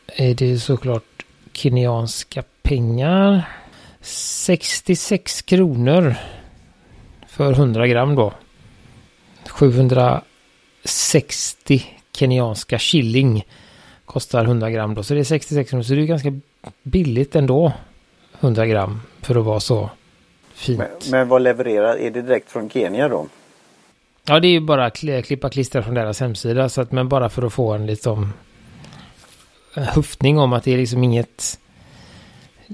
Är 0.08 0.36
det 0.36 0.60
såklart 0.60 1.26
kenyanska 1.54 2.44
pengar. 2.62 3.44
66 4.02 5.42
kronor. 5.42 6.16
För 7.28 7.52
100 7.52 7.88
gram 7.88 8.16
då. 8.16 8.34
760 10.86 11.84
kenyanska 12.16 12.80
shilling. 12.80 13.46
Kostar 14.06 14.44
100 14.46 14.70
gram 14.70 14.94
då. 14.94 15.04
Så 15.04 15.14
det 15.14 15.20
är 15.20 15.24
66 15.24 15.70
kronor. 15.70 15.84
Så 15.84 15.94
det 15.94 16.02
är 16.02 16.06
ganska 16.06 16.40
billigt 16.84 17.36
ändå. 17.36 17.74
100 18.40 18.66
gram. 18.66 19.02
För 19.22 19.36
att 19.36 19.46
vara 19.46 19.60
så 19.60 19.90
fint. 20.54 20.80
Men, 20.80 20.90
men 21.12 21.28
vad 21.28 21.42
levererar? 21.42 21.98
Är 21.98 22.12
det 22.12 22.22
direkt 22.22 22.52
från 22.52 22.70
Kenya 22.70 23.08
då? 23.10 23.28
Ja, 24.26 24.40
det 24.40 24.48
är 24.48 24.52
ju 24.52 24.60
bara 24.60 24.90
kli- 24.90 25.22
klippa 25.22 25.50
klistra 25.50 25.84
från 25.84 25.94
deras 25.94 26.20
hemsida. 26.20 26.70
Så 26.70 26.82
att, 26.82 26.92
men 26.92 27.10
bara 27.10 27.30
för 27.30 27.44
att 27.44 27.54
få 27.54 27.74
en 27.74 27.86
liksom 27.86 28.34
en 29.74 29.84
höftning 29.84 30.40
om 30.40 30.54
att 30.54 30.64
det 30.64 30.74
är 30.74 30.78
liksom 30.78 31.04
inget 31.04 31.60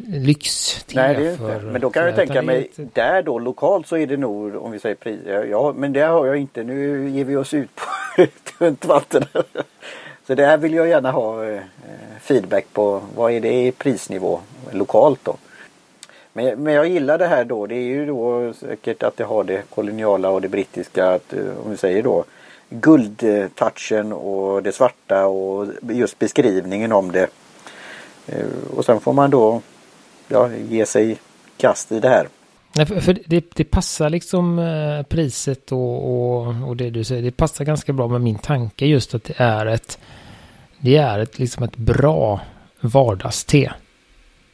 lyx 0.08 0.76
Nej, 0.94 1.16
det 1.16 1.28
är 1.28 1.32
inte. 1.32 1.60
Men 1.66 1.82
då 1.82 1.90
kan 1.90 2.06
jag 2.06 2.16
tänka 2.16 2.42
mig, 2.42 2.72
där 2.76 3.22
då 3.22 3.40
lokalt 3.40 3.88
så 3.88 3.98
är 3.98 4.08
det 4.08 4.18
nog, 4.18 4.56
om 4.56 4.72
vi 4.72 4.80
säger 4.80 4.96
pris. 4.96 5.20
Ja, 5.50 5.74
men 5.78 5.94
det 5.94 6.02
har 6.02 6.26
jag 6.26 6.38
inte. 6.38 6.64
Nu 6.64 7.10
ger 7.10 7.24
vi 7.26 7.36
oss 7.36 7.54
ut 7.54 7.70
på 7.76 8.26
tunt 8.58 8.86
vatten. 8.86 9.26
Så 10.28 10.36
det 10.36 10.46
här 10.46 10.58
vill 10.58 10.74
jag 10.74 10.88
gärna 10.88 11.12
ha 11.12 11.46
eh, 11.46 11.62
feedback 12.22 12.66
på. 12.74 13.02
Vad 13.16 13.32
är 13.32 13.40
det 13.40 13.54
i 13.68 13.72
prisnivå 13.72 14.40
lokalt 14.72 15.20
då? 15.24 15.36
Men, 16.34 16.64
men 16.64 16.74
jag 16.74 16.88
gillar 16.88 17.18
det 17.18 17.28
här 17.28 17.44
då. 17.46 17.66
Det 17.66 17.76
är 17.76 17.84
ju 17.84 18.06
då 18.06 18.54
säkert 18.54 19.04
att 19.04 19.18
det 19.18 19.24
har 19.24 19.44
det 19.44 19.62
koloniala 19.76 20.30
och 20.30 20.42
det 20.42 20.48
brittiska. 20.50 21.10
Att, 21.10 21.34
eh, 21.34 21.40
om 21.66 21.72
vi 21.72 21.78
säger 21.78 22.04
då 22.04 22.26
guldtouchen 22.70 24.14
och 24.14 24.64
det 24.64 24.72
svarta 24.72 25.26
och 25.28 25.68
just 25.82 26.20
beskrivningen 26.20 26.92
om 26.92 27.12
det. 27.12 27.28
Eh, 28.28 28.46
Och 28.78 28.86
sen 28.86 29.00
får 29.00 29.14
man 29.14 29.30
då 29.30 29.62
ja, 30.28 30.50
ge 30.70 30.86
sig 30.86 31.18
kast 31.58 31.92
i 31.92 32.00
det 32.00 32.10
här. 32.10 32.28
Nej, 32.76 32.86
för, 32.86 33.00
för 33.00 33.18
det, 33.26 33.46
det 33.56 33.64
passar 33.64 34.10
liksom 34.10 34.60
eh, 34.60 35.04
priset 35.04 35.72
och, 35.72 36.12
och, 36.12 36.68
och 36.68 36.78
det 36.78 36.90
du 36.90 37.04
säger. 37.04 37.22
Det 37.22 37.32
passar 37.32 37.66
ganska 37.66 37.94
bra 37.94 38.08
med 38.08 38.22
min 38.22 38.38
tanke 38.38 38.86
just 38.86 39.16
att 39.16 39.24
det 39.24 39.34
är 39.38 39.66
ett 39.66 40.00
det 40.80 40.98
är 40.98 41.20
ett, 41.20 41.40
liksom 41.40 41.64
ett 41.64 41.78
bra 41.78 42.42
vardagste. 42.80 43.64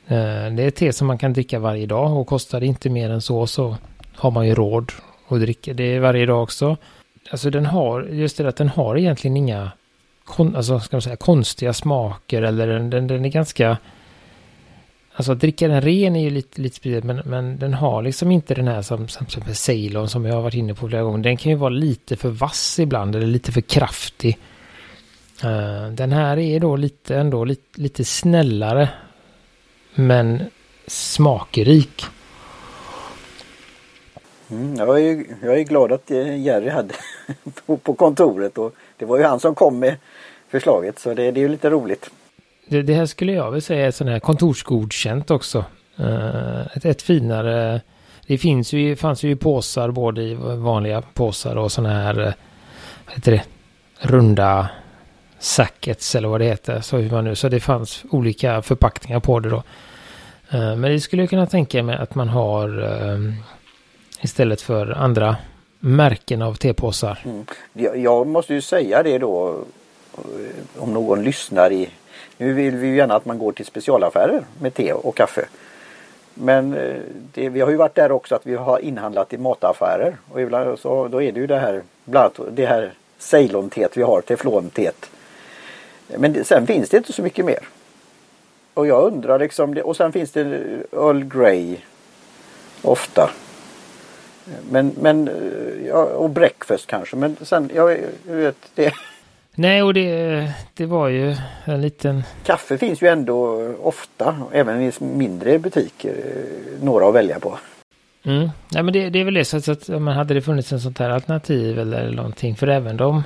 Eh, 0.07 0.53
det 0.55 0.63
är 0.63 0.67
ett 0.67 0.75
te 0.75 0.93
som 0.93 1.07
man 1.07 1.17
kan 1.17 1.33
dricka 1.33 1.59
varje 1.59 1.85
dag 1.85 2.17
och 2.17 2.27
kostar 2.27 2.59
det 2.59 2.65
inte 2.65 2.89
mer 2.89 3.09
än 3.09 3.21
så 3.21 3.47
så 3.47 3.77
har 4.15 4.31
man 4.31 4.47
ju 4.47 4.55
råd 4.55 4.91
att 5.27 5.39
dricka 5.39 5.73
det 5.73 5.99
varje 5.99 6.25
dag 6.25 6.43
också. 6.43 6.77
Alltså 7.31 7.49
den 7.49 7.65
har, 7.65 8.03
just 8.03 8.37
det 8.37 8.47
att 8.47 8.57
den 8.57 8.69
har 8.69 8.97
egentligen 8.97 9.37
inga 9.37 9.71
kon, 10.23 10.55
alltså, 10.55 10.79
ska 10.79 10.95
man 10.95 11.01
säga, 11.01 11.15
konstiga 11.15 11.73
smaker 11.73 12.41
eller 12.41 12.67
den, 12.67 12.89
den, 12.89 13.07
den 13.07 13.25
är 13.25 13.29
ganska 13.29 13.77
Alltså 15.15 15.31
att 15.31 15.39
dricka 15.39 15.67
den 15.67 15.81
ren 15.81 16.15
är 16.15 16.23
ju 16.23 16.29
lite, 16.29 16.61
lite 16.61 16.75
speciellt 16.75 17.05
men, 17.05 17.21
men 17.25 17.57
den 17.57 17.73
har 17.73 18.01
liksom 18.01 18.31
inte 18.31 18.53
den 18.53 18.67
här 18.67 18.81
som, 18.81 19.07
som, 19.07 19.27
som 19.27 19.55
Ceylon 19.55 20.09
som 20.09 20.25
jag 20.25 20.35
har 20.35 20.41
varit 20.41 20.53
inne 20.53 20.73
på 20.73 20.87
flera 20.87 21.03
gånger. 21.03 21.23
Den 21.23 21.37
kan 21.37 21.51
ju 21.51 21.57
vara 21.57 21.69
lite 21.69 22.15
för 22.15 22.29
vass 22.29 22.79
ibland 22.79 23.15
eller 23.15 23.27
lite 23.27 23.51
för 23.51 23.61
kraftig. 23.61 24.39
Uh, 25.43 25.87
den 25.91 26.11
här 26.11 26.39
är 26.39 26.59
då 26.59 26.75
lite 26.75 27.15
ändå 27.15 27.45
lite, 27.45 27.81
lite 27.81 28.05
snällare. 28.05 28.89
Men 29.95 30.43
smakrik. 30.87 32.05
Mm, 34.49 34.75
jag, 34.75 35.01
är, 35.01 35.25
jag 35.41 35.59
är 35.59 35.63
glad 35.63 35.91
att 35.91 36.11
eh, 36.11 36.41
Jerry 36.41 36.69
hade 36.69 36.93
på, 37.65 37.77
på 37.77 37.93
kontoret 37.93 38.57
och 38.57 38.75
det 38.97 39.05
var 39.05 39.17
ju 39.17 39.23
han 39.23 39.39
som 39.39 39.55
kom 39.55 39.79
med 39.79 39.95
förslaget 40.47 40.99
så 40.99 41.13
det, 41.13 41.31
det 41.31 41.39
är 41.39 41.41
ju 41.41 41.49
lite 41.49 41.69
roligt. 41.69 42.09
Det, 42.65 42.81
det 42.81 42.93
här 42.93 43.05
skulle 43.05 43.31
jag 43.31 43.51
väl 43.51 43.61
säga 43.61 43.87
är 43.87 43.91
sån 43.91 44.07
här 44.07 44.19
kontorsgodkänt 44.19 45.31
också. 45.31 45.65
Uh, 45.99 46.77
ett, 46.77 46.85
ett 46.85 47.01
finare... 47.01 47.81
Det 48.27 48.37
finns 48.37 48.73
ju, 48.73 48.95
fanns 48.95 49.23
ju 49.23 49.31
i 49.31 49.35
påsar 49.35 49.91
både 49.91 50.23
i 50.23 50.33
vanliga 50.35 51.01
påsar 51.01 51.55
och 51.55 51.71
såna 51.71 51.89
här... 51.89 52.19
Eh, 52.19 52.33
vad 53.05 53.15
heter 53.15 53.31
det? 53.31 53.43
Runda 53.99 54.69
sackets 55.39 56.15
eller 56.15 56.27
vad 56.27 56.41
det 56.41 56.45
heter. 56.45 56.81
Så, 56.81 56.97
hur 56.97 57.11
man 57.11 57.23
nu, 57.23 57.35
så 57.35 57.49
det 57.49 57.59
fanns 57.59 58.05
olika 58.09 58.61
förpackningar 58.61 59.19
på 59.19 59.39
det 59.39 59.49
då. 59.49 59.63
Uh, 60.53 60.75
men 60.75 60.81
det 60.81 60.99
skulle 60.99 61.21
jag 61.21 61.29
kunna 61.29 61.47
tänka 61.47 61.83
mig 61.83 61.95
att 61.95 62.15
man 62.15 62.29
har 62.29 62.79
uh, 62.79 63.33
istället 64.21 64.61
för 64.61 64.91
andra 64.91 65.35
märken 65.79 66.41
av 66.41 66.53
tepåsar. 66.53 67.19
Mm. 67.25 67.45
Jag, 68.03 68.27
måste 68.27 68.53
ju 68.53 68.61
säga 68.61 69.03
det 69.03 69.17
då 69.17 69.63
om 70.77 70.93
någon 70.93 71.23
lyssnar 71.23 71.71
i 71.71 71.89
nu 72.37 72.53
vill 72.53 72.75
vi 72.75 72.87
ju 72.87 72.95
gärna 72.95 73.15
att 73.15 73.25
man 73.25 73.39
går 73.39 73.51
till 73.51 73.65
specialaffärer 73.65 74.43
med 74.61 74.73
te 74.73 74.93
och 74.93 75.15
kaffe. 75.15 75.45
Men 76.33 76.73
eh, 76.73 76.95
det, 77.33 77.49
vi 77.49 77.61
har 77.61 77.69
ju 77.69 77.75
varit 77.75 77.95
där 77.95 78.11
också 78.11 78.35
att 78.35 78.45
vi 78.45 78.55
har 78.55 78.79
inhandlat 78.79 79.33
i 79.33 79.37
mataffärer. 79.37 80.17
Och 80.31 80.41
ibland 80.41 80.79
så, 80.79 81.07
då 81.07 81.21
är 81.21 81.31
det 81.31 81.39
ju 81.39 81.47
det 81.47 81.59
här, 81.59 81.83
bland 82.05 82.25
annat 82.25 82.55
det 82.55 82.65
här 82.65 82.93
Ceylon-teet 83.19 83.97
vi 83.97 84.01
har, 84.01 84.21
teflon-teet. 84.21 85.09
Men 86.17 86.33
det, 86.33 86.43
sen 86.43 86.67
finns 86.67 86.89
det 86.89 86.97
inte 86.97 87.13
så 87.13 87.21
mycket 87.21 87.45
mer. 87.45 87.59
Och 88.73 88.87
jag 88.87 89.03
undrar 89.03 89.39
liksom, 89.39 89.77
och 89.83 89.95
sen 89.95 90.11
finns 90.11 90.31
det 90.31 90.41
Earl 90.91 91.23
Grey 91.23 91.77
ofta. 92.81 93.31
Men, 94.69 94.95
men 95.01 95.27
eh, 95.27 95.87
ja, 95.87 96.03
och 96.03 96.29
breakfast 96.29 96.87
kanske. 96.87 97.15
Men 97.15 97.37
sen, 97.41 97.71
jag 97.73 97.97
vet 98.25 98.57
det. 98.75 98.93
Nej, 99.55 99.83
och 99.83 99.93
det, 99.93 100.49
det 100.73 100.85
var 100.85 101.07
ju 101.07 101.35
en 101.65 101.81
liten... 101.81 102.23
Kaffe 102.43 102.77
finns 102.77 103.01
ju 103.01 103.07
ändå 103.07 103.67
ofta, 103.81 104.35
även 104.51 104.81
i 104.81 104.91
mindre 104.99 105.59
butiker, 105.59 106.15
några 106.81 107.07
att 107.07 107.15
välja 107.15 107.39
på. 107.39 107.57
Mm. 108.23 108.49
Nej, 108.71 108.83
men 108.83 108.93
det, 108.93 109.09
det 109.09 109.19
är 109.19 109.23
väl 109.23 109.33
det, 109.33 109.45
så 109.45 109.71
att 109.71 109.87
man 109.87 110.07
hade 110.07 110.33
det 110.33 110.41
funnits 110.41 110.71
en 110.71 110.79
sånt 110.79 110.99
här 110.99 111.09
alternativ 111.09 111.79
eller 111.79 112.11
någonting, 112.11 112.55
för 112.55 112.67
även 112.67 112.97
de... 112.97 113.23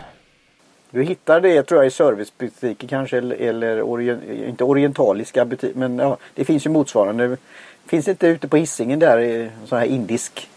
Du 0.91 1.03
hittar 1.03 1.41
det 1.41 1.63
tror 1.63 1.79
jag 1.79 1.87
i 1.87 1.91
servicebutiker 1.91 2.87
kanske, 2.87 3.17
eller, 3.17 3.35
eller 3.35 3.81
orient, 3.81 4.23
inte 4.47 4.63
orientaliska 4.63 5.45
butiker, 5.45 5.79
men 5.79 5.97
ja, 5.97 6.17
det 6.35 6.45
finns 6.45 6.65
ju 6.65 6.69
motsvarande. 6.69 7.37
Finns 7.85 8.05
det 8.05 8.11
inte 8.11 8.27
ute 8.27 8.47
på 8.47 8.57
hissingen 8.57 8.99
där, 8.99 9.17
en 9.17 9.51
sån 9.65 9.79
här 9.79 9.85
indisk 9.85 10.49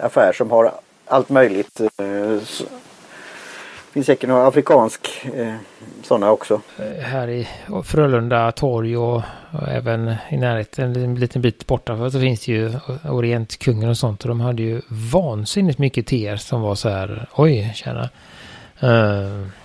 affär 0.00 0.32
som 0.32 0.50
har 0.50 0.72
allt 1.06 1.28
möjligt. 1.28 1.80
Finns 3.96 4.06
säkert 4.06 4.28
några 4.28 4.46
afrikansk 4.46 5.26
eh, 5.36 5.54
sådana 6.02 6.30
också. 6.30 6.60
Här 7.00 7.28
i 7.28 7.48
Frölunda 7.84 8.52
torg 8.52 8.96
och, 8.96 9.22
och, 9.50 9.68
även 9.68 10.14
i 10.30 10.36
närheten 10.36 10.96
en 10.96 11.14
liten 11.14 11.42
bit 11.42 11.66
borta 11.66 12.10
så 12.10 12.20
finns 12.20 12.44
det 12.44 12.52
ju 12.52 12.72
Orientkungen 13.08 13.88
och 13.88 13.98
sånt 13.98 14.22
och 14.22 14.28
de 14.28 14.40
hade 14.40 14.62
ju 14.62 14.80
vansinnigt 15.12 15.78
mycket 15.78 16.06
teer 16.06 16.36
som 16.36 16.60
var 16.60 16.74
så 16.74 16.88
här 16.88 17.28
oj 17.34 17.72
tjena. 17.74 18.08
Uh, 18.82 18.90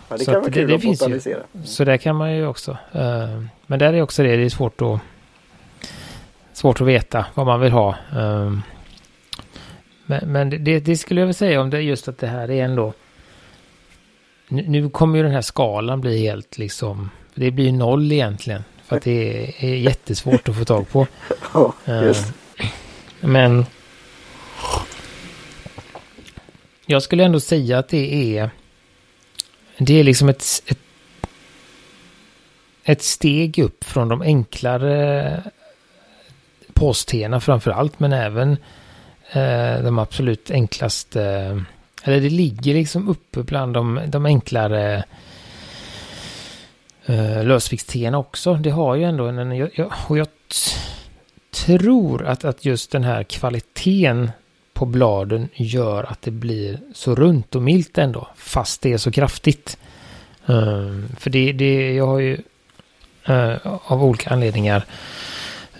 ja, 0.09 0.17
det 0.17 0.25
kan 0.25 0.33
vara 0.33 0.43
kul 0.43 0.53
det, 0.53 0.65
det 0.65 0.75
att 0.75 0.81
finns 0.81 1.07
ju. 1.07 1.35
Så 1.63 1.83
där 1.83 1.97
kan 1.97 2.15
man 2.15 2.35
ju 2.35 2.47
också. 2.47 2.71
Uh, 2.71 3.43
men 3.65 3.79
där 3.79 3.93
är 3.93 4.01
också 4.01 4.23
det, 4.23 4.35
det 4.35 4.45
är 4.45 4.49
svårt 4.49 4.81
att 4.81 4.99
svårt 6.53 6.81
att 6.81 6.87
veta 6.87 7.25
vad 7.33 7.45
man 7.45 7.59
vill 7.59 7.71
ha. 7.71 7.95
Uh, 8.15 8.57
men, 10.05 10.31
men 10.31 10.49
det, 10.63 10.79
det, 10.79 10.97
skulle 10.97 11.21
jag 11.21 11.27
väl 11.27 11.33
säga 11.33 11.61
om 11.61 11.69
det 11.69 11.81
just 11.81 12.07
att 12.07 12.17
det 12.17 12.27
här 12.27 12.51
är 12.51 12.65
ändå 12.65 12.93
nu, 14.51 14.65
nu 14.67 14.89
kommer 14.89 15.17
ju 15.17 15.23
den 15.23 15.31
här 15.31 15.41
skalan 15.41 16.01
bli 16.01 16.21
helt 16.21 16.57
liksom, 16.57 17.09
det 17.35 17.51
blir 17.51 17.65
ju 17.65 17.71
noll 17.71 18.11
egentligen. 18.11 18.63
För 18.85 18.97
att 18.97 19.03
det 19.03 19.43
är, 19.43 19.65
är 19.65 19.75
jättesvårt 19.75 20.49
att 20.49 20.57
få 20.57 20.65
tag 20.65 20.89
på. 20.89 21.07
Ja, 21.53 21.73
just. 21.87 22.27
Uh, 22.27 22.65
men 23.19 23.65
jag 26.85 27.03
skulle 27.03 27.23
ändå 27.23 27.39
säga 27.39 27.79
att 27.79 27.87
det 27.87 28.37
är 28.37 28.49
det 29.77 29.99
är 29.99 30.03
liksom 30.03 30.29
ett, 30.29 30.43
ett, 30.65 30.79
ett 32.83 33.01
steg 33.01 33.59
upp 33.59 33.83
från 33.83 34.07
de 34.07 34.21
enklare 34.21 35.43
påsteerna 36.73 37.39
framför 37.39 37.71
allt, 37.71 37.99
men 37.99 38.13
även 38.13 38.57
eh, 39.31 39.83
de 39.83 39.99
absolut 39.99 40.51
enklaste 40.51 41.63
eller 42.03 42.21
det 42.21 42.29
ligger 42.29 42.73
liksom 42.73 43.09
uppe 43.09 43.43
bland 43.43 43.73
de, 43.73 43.99
de 44.07 44.25
enklare 44.25 45.03
eh, 47.05 47.15
uh, 47.15 47.45
lösviktsteerna 47.45 48.17
också. 48.17 48.53
Det 48.53 48.69
har 48.69 48.95
ju 48.95 49.03
ändå 49.03 49.25
en... 49.25 49.57
Jag, 49.57 49.69
jag, 49.73 49.91
och 50.07 50.17
jag 50.17 50.27
tror 51.65 52.25
att, 52.25 52.45
att 52.45 52.65
just 52.65 52.91
den 52.91 53.03
här 53.03 53.23
kvaliteten 53.23 54.31
på 54.73 54.85
bladen 54.85 55.49
gör 55.53 56.03
att 56.03 56.21
det 56.21 56.31
blir 56.31 56.79
så 56.93 57.15
runt 57.15 57.55
och 57.55 57.61
milt 57.61 57.97
ändå. 57.97 58.27
Fast 58.35 58.81
det 58.81 58.93
är 58.93 58.97
så 58.97 59.11
kraftigt. 59.11 59.77
Um, 60.45 61.09
för 61.19 61.29
det, 61.29 61.51
det, 61.51 61.93
jag 61.93 62.07
har 62.07 62.19
ju 62.19 62.37
uh, 63.29 63.55
av 63.63 64.03
olika 64.03 64.29
anledningar 64.29 64.85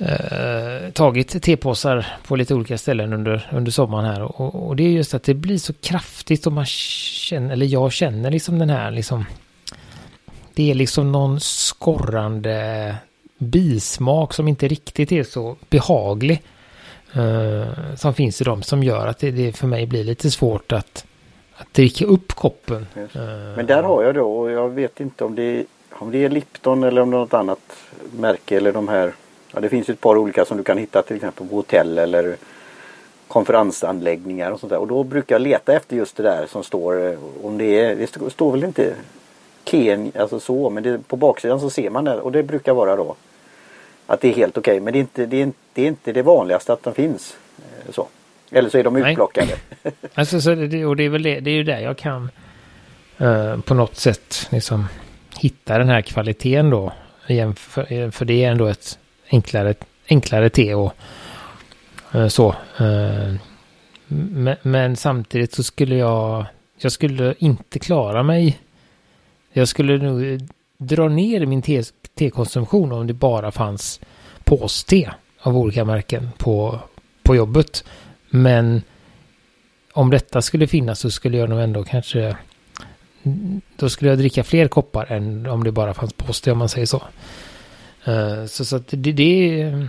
eh, 0.01 0.91
tagit 0.93 1.43
tepåsar 1.43 2.05
på 2.27 2.35
lite 2.35 2.53
olika 2.55 2.77
ställen 2.77 3.13
under, 3.13 3.49
under 3.51 3.71
sommaren 3.71 4.05
här. 4.05 4.21
Och, 4.21 4.67
och, 4.67 4.75
det 4.75 4.83
är 4.83 4.89
just 4.89 5.13
att 5.13 5.23
det 5.23 5.33
blir 5.33 5.57
så 5.57 5.73
kraftigt 5.73 6.47
och 6.47 6.53
man 6.53 6.65
känner, 6.65 7.53
eller 7.53 7.65
jag 7.65 7.91
känner 7.91 8.31
liksom 8.31 8.59
den 8.59 8.69
här 8.69 8.91
liksom. 8.91 9.25
Det 10.53 10.71
är 10.71 10.75
liksom 10.75 11.11
någon 11.11 11.39
skorrande 11.39 12.95
bismak 13.37 14.33
som 14.33 14.47
inte 14.47 14.67
riktigt 14.67 15.11
är 15.11 15.23
så 15.23 15.55
behaglig. 15.69 16.41
Uh, 17.17 17.95
som 17.95 18.13
finns 18.13 18.41
i 18.41 18.43
dem 18.43 18.63
som 18.63 18.83
gör 18.83 19.07
att 19.07 19.17
det, 19.17 19.31
det, 19.31 19.57
för 19.57 19.67
mig 19.67 19.85
blir 19.85 20.03
lite 20.03 20.31
svårt 20.31 20.71
att, 20.71 21.05
att 21.55 21.73
dricka 21.73 22.05
upp 22.05 22.33
koppen. 22.33 22.87
Uh, 22.97 23.21
Men 23.55 23.65
där 23.65 23.83
har 23.83 24.03
jag 24.03 24.15
då 24.15 24.31
och 24.31 24.51
jag 24.51 24.69
vet 24.69 24.99
inte 24.99 25.23
om 25.23 25.35
det, 25.35 25.65
om 25.91 26.11
det 26.11 26.23
är 26.23 26.29
Lipton 26.29 26.83
eller 26.83 27.01
om 27.01 27.11
det 27.11 27.17
är 27.17 27.19
något 27.19 27.33
annat 27.33 27.59
märke 28.11 28.57
eller 28.57 28.73
de 28.73 28.87
här. 28.87 29.13
Ja, 29.53 29.59
det 29.59 29.69
finns 29.69 29.89
ett 29.89 30.01
par 30.01 30.17
olika 30.17 30.45
som 30.45 30.57
du 30.57 30.63
kan 30.63 30.77
hitta 30.77 31.01
till 31.01 31.15
exempel 31.15 31.47
på 31.47 31.55
hotell 31.55 31.97
eller 31.97 32.35
konferensanläggningar 33.27 34.51
och 34.51 34.59
sånt 34.59 34.69
där. 34.69 34.79
Och 34.79 34.87
då 34.87 35.03
brukar 35.03 35.35
jag 35.35 35.41
leta 35.41 35.73
efter 35.73 35.95
just 35.95 36.17
det 36.17 36.23
där 36.23 36.45
som 36.45 36.63
står 36.63 37.11
eh, 37.11 37.19
om 37.43 37.57
det 37.57 37.79
är, 37.79 37.95
det 37.95 38.31
står 38.31 38.51
väl 38.51 38.63
inte 38.63 38.93
Ken, 39.63 40.11
alltså 40.19 40.39
så, 40.39 40.69
men 40.69 40.83
det, 40.83 41.07
på 41.07 41.15
baksidan 41.15 41.59
så 41.59 41.69
ser 41.69 41.89
man 41.89 42.03
det 42.03 42.15
och 42.21 42.31
det 42.31 42.43
brukar 42.43 42.73
vara 42.73 42.95
då 42.95 43.15
att 44.07 44.21
det 44.21 44.27
är 44.27 44.33
helt 44.33 44.57
okej. 44.57 44.71
Okay. 44.71 44.83
Men 44.83 44.93
det 44.93 44.99
är, 44.99 45.01
inte, 45.01 45.25
det, 45.25 45.37
är 45.37 45.43
inte, 45.43 45.57
det 45.73 45.81
är 45.81 45.87
inte 45.87 46.13
det 46.13 46.21
vanligaste 46.21 46.73
att 46.73 46.83
de 46.83 46.93
finns. 46.93 47.37
Eh, 47.57 47.91
så. 47.91 48.07
Eller 48.51 48.69
så 48.69 48.77
är 48.77 48.83
de 48.83 48.95
utplockade. 48.95 49.53
alltså, 50.13 50.41
så 50.41 50.55
det, 50.55 50.85
och 50.85 50.95
det 50.95 51.03
är 51.03 51.09
väl 51.09 51.23
det, 51.23 51.39
det 51.39 51.51
är 51.51 51.55
ju 51.55 51.63
där 51.63 51.79
jag 51.79 51.97
kan 51.97 52.29
uh, 53.21 53.61
på 53.61 53.73
något 53.73 53.95
sätt 53.95 54.47
liksom 54.51 54.87
hitta 55.39 55.77
den 55.77 55.89
här 55.89 56.01
kvaliteten 56.01 56.69
då. 56.69 56.91
För, 57.55 58.11
för 58.11 58.25
det 58.25 58.43
är 58.43 58.51
ändå 58.51 58.65
ett 58.65 58.99
enklare, 59.31 59.73
enklare 60.09 60.49
te 60.49 60.73
och 60.75 60.93
eh, 62.13 62.27
så. 62.27 62.49
Eh, 62.79 63.33
men, 64.07 64.55
men, 64.61 64.95
samtidigt 64.95 65.53
så 65.53 65.63
skulle 65.63 65.95
jag, 65.95 66.45
jag 66.77 66.91
skulle 66.91 67.35
inte 67.39 67.79
klara 67.79 68.23
mig. 68.23 68.59
Jag 69.53 69.67
skulle 69.67 69.97
nog 69.97 70.23
eh, 70.23 70.39
dra 70.77 71.09
ner 71.09 71.45
min 71.45 71.61
te, 71.61 71.83
tekonsumtion 72.15 72.91
om 72.91 73.07
det 73.07 73.13
bara 73.13 73.51
fanns 73.51 73.99
påste 74.43 75.13
av 75.41 75.57
olika 75.57 75.85
märken 75.85 76.29
på, 76.37 76.79
på 77.23 77.35
jobbet. 77.35 77.83
Men 78.29 78.81
om 79.93 80.09
detta 80.09 80.41
skulle 80.41 80.67
finnas 80.67 80.99
så 80.99 81.11
skulle 81.11 81.37
jag 81.37 81.49
nog 81.49 81.59
ändå 81.59 81.83
kanske 81.83 82.37
mm, 83.23 83.61
då 83.75 83.89
skulle 83.89 84.11
jag 84.11 84.17
dricka 84.17 84.43
fler 84.43 84.67
koppar 84.67 85.05
än 85.11 85.47
om 85.47 85.63
det 85.63 85.71
bara 85.71 85.93
fanns 85.93 86.13
påste 86.13 86.51
om 86.51 86.57
man 86.57 86.69
säger 86.69 86.85
så. 86.87 87.03
Uh, 88.07 88.45
så, 88.45 88.65
så 88.65 88.75
att 88.75 88.87
det, 88.87 89.11
det 89.11 89.87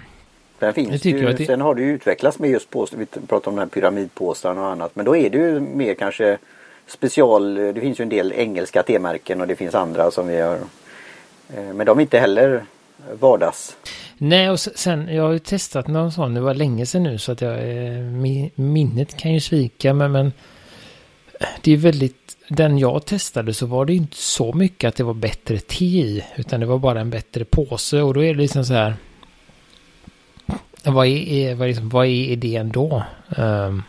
Sen 0.61 0.75
finns 0.75 1.05
ju, 1.05 1.33
det... 1.33 1.47
sen 1.47 1.61
har 1.61 1.75
det 1.75 1.83
ju 1.83 1.93
utvecklats 1.93 2.39
med 2.39 2.51
just 2.51 2.71
påse, 2.71 2.97
vi 2.97 3.07
pratar 3.07 3.51
om 3.51 3.57
den 3.57 3.69
här 3.69 3.71
pyramidpåsarna 3.71 4.61
och 4.61 4.67
annat. 4.67 4.97
Men 4.97 5.05
då 5.05 5.17
är 5.17 5.31
det 5.31 5.39
ju 5.39 5.61
mer 5.61 5.95
kanske 5.95 6.39
special, 6.87 7.55
det 7.55 7.81
finns 7.81 8.01
ju 8.01 8.03
en 8.03 8.09
del 8.09 8.33
engelska 8.33 8.83
temärken 8.83 9.41
och 9.41 9.47
det 9.47 9.57
finns 9.57 9.75
andra 9.75 10.11
som 10.11 10.29
vi 10.29 10.41
har 10.41 10.59
Eh, 11.57 11.75
men 11.75 11.87
de 11.87 11.99
är 11.99 12.03
inte 12.03 12.19
heller 12.19 12.65
vardags. 13.21 13.77
Nej, 14.19 14.51
och 14.51 14.61
sen 14.61 15.09
jag 15.15 15.23
har 15.23 15.33
ju 15.33 15.39
testat 15.39 15.89
någon 15.89 16.13
sån, 16.13 16.35
det 16.35 16.41
var 16.41 16.55
länge 16.55 16.87
sedan 16.87 17.03
nu 17.03 17.19
så 17.19 17.33
att 17.33 17.41
jag, 17.41 17.55
eh, 17.55 17.99
minnet 18.55 19.17
kan 19.17 19.35
ju 19.35 19.41
svika 19.41 19.95
men, 19.95 20.13
men 20.13 20.33
det 21.63 21.73
är 21.73 21.77
väldigt, 21.77 22.22
den 22.49 22.79
jag 22.79 23.07
testade 23.07 23.55
så 23.55 23.67
var 23.67 23.85
det 23.85 23.95
inte 23.95 24.17
så 24.17 24.53
mycket 24.53 24.89
att 24.89 24.97
det 24.97 25.05
var 25.05 25.15
bättre 25.15 25.59
te 25.59 25.85
i, 25.85 26.25
utan 26.37 26.61
det 26.61 26.67
var 26.67 26.79
bara 26.79 27.01
en 27.01 27.11
bättre 27.11 27.45
påse 27.45 28.03
och 28.03 28.15
då 28.15 28.25
är 28.25 28.35
det 28.35 28.41
liksom 28.41 28.65
så 28.65 28.75
här, 28.75 28.95
vad 30.85 31.07
är, 31.07 31.55
vad 31.55 31.65
är, 31.65 31.69
liksom, 31.69 31.89
vad 31.89 32.07
är 32.07 32.11
idén 32.11 32.69
då? 32.69 33.03
Um, 33.37 33.83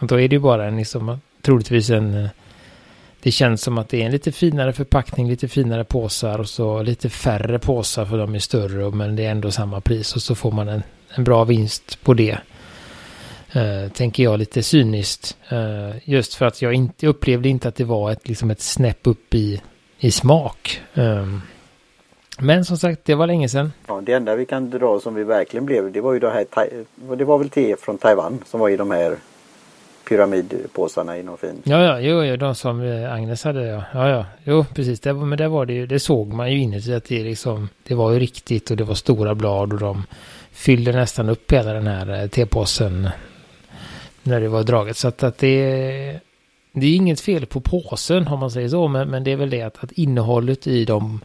då 0.00 0.20
är 0.20 0.28
det 0.28 0.36
ju 0.36 0.40
bara 0.40 0.66
en, 0.66 0.76
liksom, 0.76 1.20
troligtvis 1.42 1.90
en 1.90 2.28
det 3.22 3.30
känns 3.30 3.62
som 3.62 3.78
att 3.78 3.88
det 3.88 4.02
är 4.02 4.06
en 4.06 4.12
lite 4.12 4.32
finare 4.32 4.72
förpackning, 4.72 5.28
lite 5.28 5.48
finare 5.48 5.84
påsar 5.84 6.38
och 6.38 6.48
så 6.48 6.82
lite 6.82 7.08
färre 7.08 7.58
påsar 7.58 8.04
för 8.04 8.18
de 8.18 8.34
är 8.34 8.38
större 8.38 8.90
men 8.90 9.16
det 9.16 9.26
är 9.26 9.30
ändå 9.30 9.50
samma 9.50 9.80
pris 9.80 10.16
och 10.16 10.22
så 10.22 10.34
får 10.34 10.50
man 10.50 10.68
en, 10.68 10.82
en 11.14 11.24
bra 11.24 11.44
vinst 11.44 11.98
på 12.02 12.14
det. 12.14 12.38
Uh, 13.56 13.88
tänker 13.88 14.22
jag 14.22 14.38
lite 14.38 14.62
cyniskt. 14.62 15.36
Uh, 15.52 15.90
just 16.04 16.34
för 16.34 16.46
att 16.46 16.62
jag 16.62 16.74
inte 16.74 17.06
upplevde 17.06 17.48
inte 17.48 17.68
att 17.68 17.74
det 17.74 17.84
var 17.84 18.10
ett, 18.10 18.28
liksom 18.28 18.50
ett 18.50 18.60
snäpp 18.60 19.06
upp 19.06 19.34
i, 19.34 19.62
i 19.98 20.10
smak. 20.10 20.80
Um, 20.94 21.42
men 22.38 22.64
som 22.64 22.76
sagt, 22.76 23.04
det 23.04 23.14
var 23.14 23.26
länge 23.26 23.48
sedan. 23.48 23.72
Ja, 23.86 24.00
det 24.00 24.12
enda 24.12 24.34
vi 24.34 24.46
kan 24.46 24.70
dra 24.70 25.00
som 25.00 25.14
vi 25.14 25.24
verkligen 25.24 25.66
blev, 25.66 25.92
det 25.92 26.00
var 26.00 26.12
ju 26.12 26.18
det 26.18 26.30
här, 26.30 26.46
det 27.16 27.24
var 27.24 27.38
väl 27.38 27.50
te 27.50 27.76
från 27.76 27.98
Taiwan 27.98 28.38
som 28.46 28.60
var 28.60 28.68
i 28.68 28.76
de 28.76 28.90
här 28.90 29.16
pyramidpåsarna 30.08 31.18
i 31.18 31.22
någon 31.22 31.38
fin. 31.38 31.62
Ja, 31.64 31.82
ja, 31.82 32.00
jo, 32.00 32.24
jo, 32.24 32.36
de 32.36 32.54
som 32.54 32.82
eh, 32.82 33.12
Agnes 33.12 33.44
hade, 33.44 33.66
ja. 33.66 33.82
Ja, 33.94 34.08
ja, 34.08 34.24
jo, 34.44 34.64
precis. 34.74 35.00
Det, 35.00 35.14
men 35.14 35.38
det 35.38 35.48
var 35.48 35.66
det 35.66 35.72
ju, 35.72 35.86
det 35.86 36.00
såg 36.00 36.32
man 36.32 36.52
ju 36.52 36.58
inuti 36.58 36.94
att 36.94 37.04
det 37.04 37.22
liksom, 37.22 37.68
det 37.88 37.94
var 37.94 38.12
ju 38.12 38.18
riktigt 38.18 38.70
och 38.70 38.76
det 38.76 38.84
var 38.84 38.94
stora 38.94 39.34
blad 39.34 39.72
och 39.72 39.78
de 39.78 40.02
fyllde 40.52 40.92
nästan 40.92 41.28
upp 41.28 41.52
hela 41.52 41.72
den 41.72 41.86
här 41.86 42.22
eh, 42.22 42.28
tepåsen 42.28 43.08
när 44.22 44.40
det 44.40 44.48
var 44.48 44.62
draget. 44.62 44.96
Så 44.96 45.08
att, 45.08 45.22
att 45.22 45.38
det, 45.38 46.20
det 46.72 46.86
är 46.86 46.94
inget 46.94 47.20
fel 47.20 47.46
på 47.46 47.60
påsen 47.60 48.28
om 48.28 48.40
man 48.40 48.50
säger 48.50 48.68
så, 48.68 48.88
men, 48.88 49.08
men 49.08 49.24
det 49.24 49.32
är 49.32 49.36
väl 49.36 49.50
det 49.50 49.62
att, 49.62 49.84
att 49.84 49.92
innehållet 49.92 50.66
i 50.66 50.84
de 50.84 51.20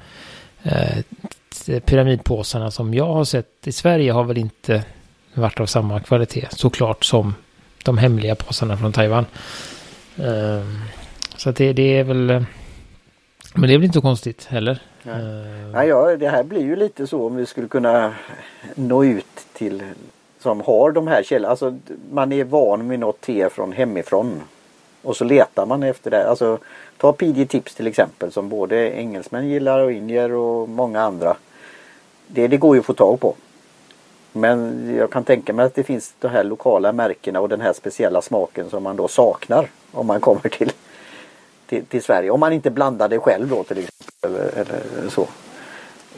eh, 0.63 1.03
pyramidpåsarna 1.79 2.71
som 2.71 2.93
jag 2.93 3.13
har 3.13 3.25
sett 3.25 3.67
i 3.67 3.71
Sverige 3.71 4.11
har 4.11 4.23
väl 4.23 4.37
inte 4.37 4.83
varit 5.33 5.59
av 5.59 5.65
samma 5.65 5.99
kvalitet 5.99 6.47
såklart 6.51 7.05
som 7.05 7.33
de 7.83 7.97
hemliga 7.97 8.35
påsarna 8.35 8.77
från 8.77 8.91
Taiwan. 8.91 9.25
Ehm, 10.17 10.81
så 11.37 11.49
att 11.49 11.55
det, 11.55 11.73
det 11.73 11.97
är 11.97 12.03
väl... 12.03 12.45
Men 13.53 13.69
det 13.69 13.73
är 13.73 13.77
väl 13.77 13.83
inte 13.83 13.97
så 13.97 14.01
konstigt 14.01 14.45
heller. 14.45 14.79
Nej. 15.03 15.23
Nej, 15.73 15.87
ja, 15.87 16.17
det 16.17 16.29
här 16.29 16.43
blir 16.43 16.61
ju 16.61 16.75
lite 16.75 17.07
så 17.07 17.27
om 17.27 17.35
vi 17.35 17.45
skulle 17.45 17.67
kunna 17.67 18.13
nå 18.75 19.03
ut 19.03 19.25
till 19.53 19.83
som 20.45 20.61
har 20.61 20.91
de 20.91 21.07
här 21.07 21.23
källorna. 21.23 21.49
Alltså 21.49 21.77
man 22.11 22.31
är 22.31 22.43
van 22.43 22.87
med 22.87 22.99
något 22.99 23.21
te 23.21 23.49
från 23.49 23.71
hemifrån. 23.71 24.41
Och 25.01 25.17
så 25.17 25.23
letar 25.23 25.65
man 25.65 25.83
efter 25.83 26.11
det. 26.11 26.29
Alltså 26.29 26.57
ta 26.97 27.13
PG 27.13 27.49
Tips 27.49 27.75
till 27.75 27.87
exempel 27.87 28.31
som 28.31 28.49
både 28.49 28.91
engelsmän 28.91 29.47
gillar 29.47 29.79
och 29.79 29.91
indier 29.91 30.31
och 30.31 30.69
många 30.69 31.01
andra. 31.01 31.37
Det, 32.27 32.47
det 32.47 32.57
går 32.57 32.75
ju 32.75 32.79
att 32.79 32.85
få 32.85 32.93
tag 32.93 33.19
på. 33.19 33.35
Men 34.31 34.89
jag 34.97 35.09
kan 35.09 35.23
tänka 35.23 35.53
mig 35.53 35.65
att 35.65 35.75
det 35.75 35.83
finns 35.83 36.13
de 36.19 36.27
här 36.27 36.43
lokala 36.43 36.91
märkena 36.91 37.39
och 37.39 37.49
den 37.49 37.61
här 37.61 37.73
speciella 37.73 38.21
smaken 38.21 38.69
som 38.69 38.83
man 38.83 38.95
då 38.95 39.07
saknar 39.07 39.69
om 39.91 40.07
man 40.07 40.19
kommer 40.19 40.49
till, 40.49 40.71
till, 41.65 41.85
till 41.85 42.03
Sverige. 42.03 42.29
Om 42.29 42.39
man 42.39 42.53
inte 42.53 42.69
blandar 42.69 43.09
det 43.09 43.19
själv 43.19 43.49
då 43.49 43.63
till 43.63 43.77
exempel. 43.77 44.35
Eller, 44.35 44.67
eller 44.99 45.09
så. 45.09 45.27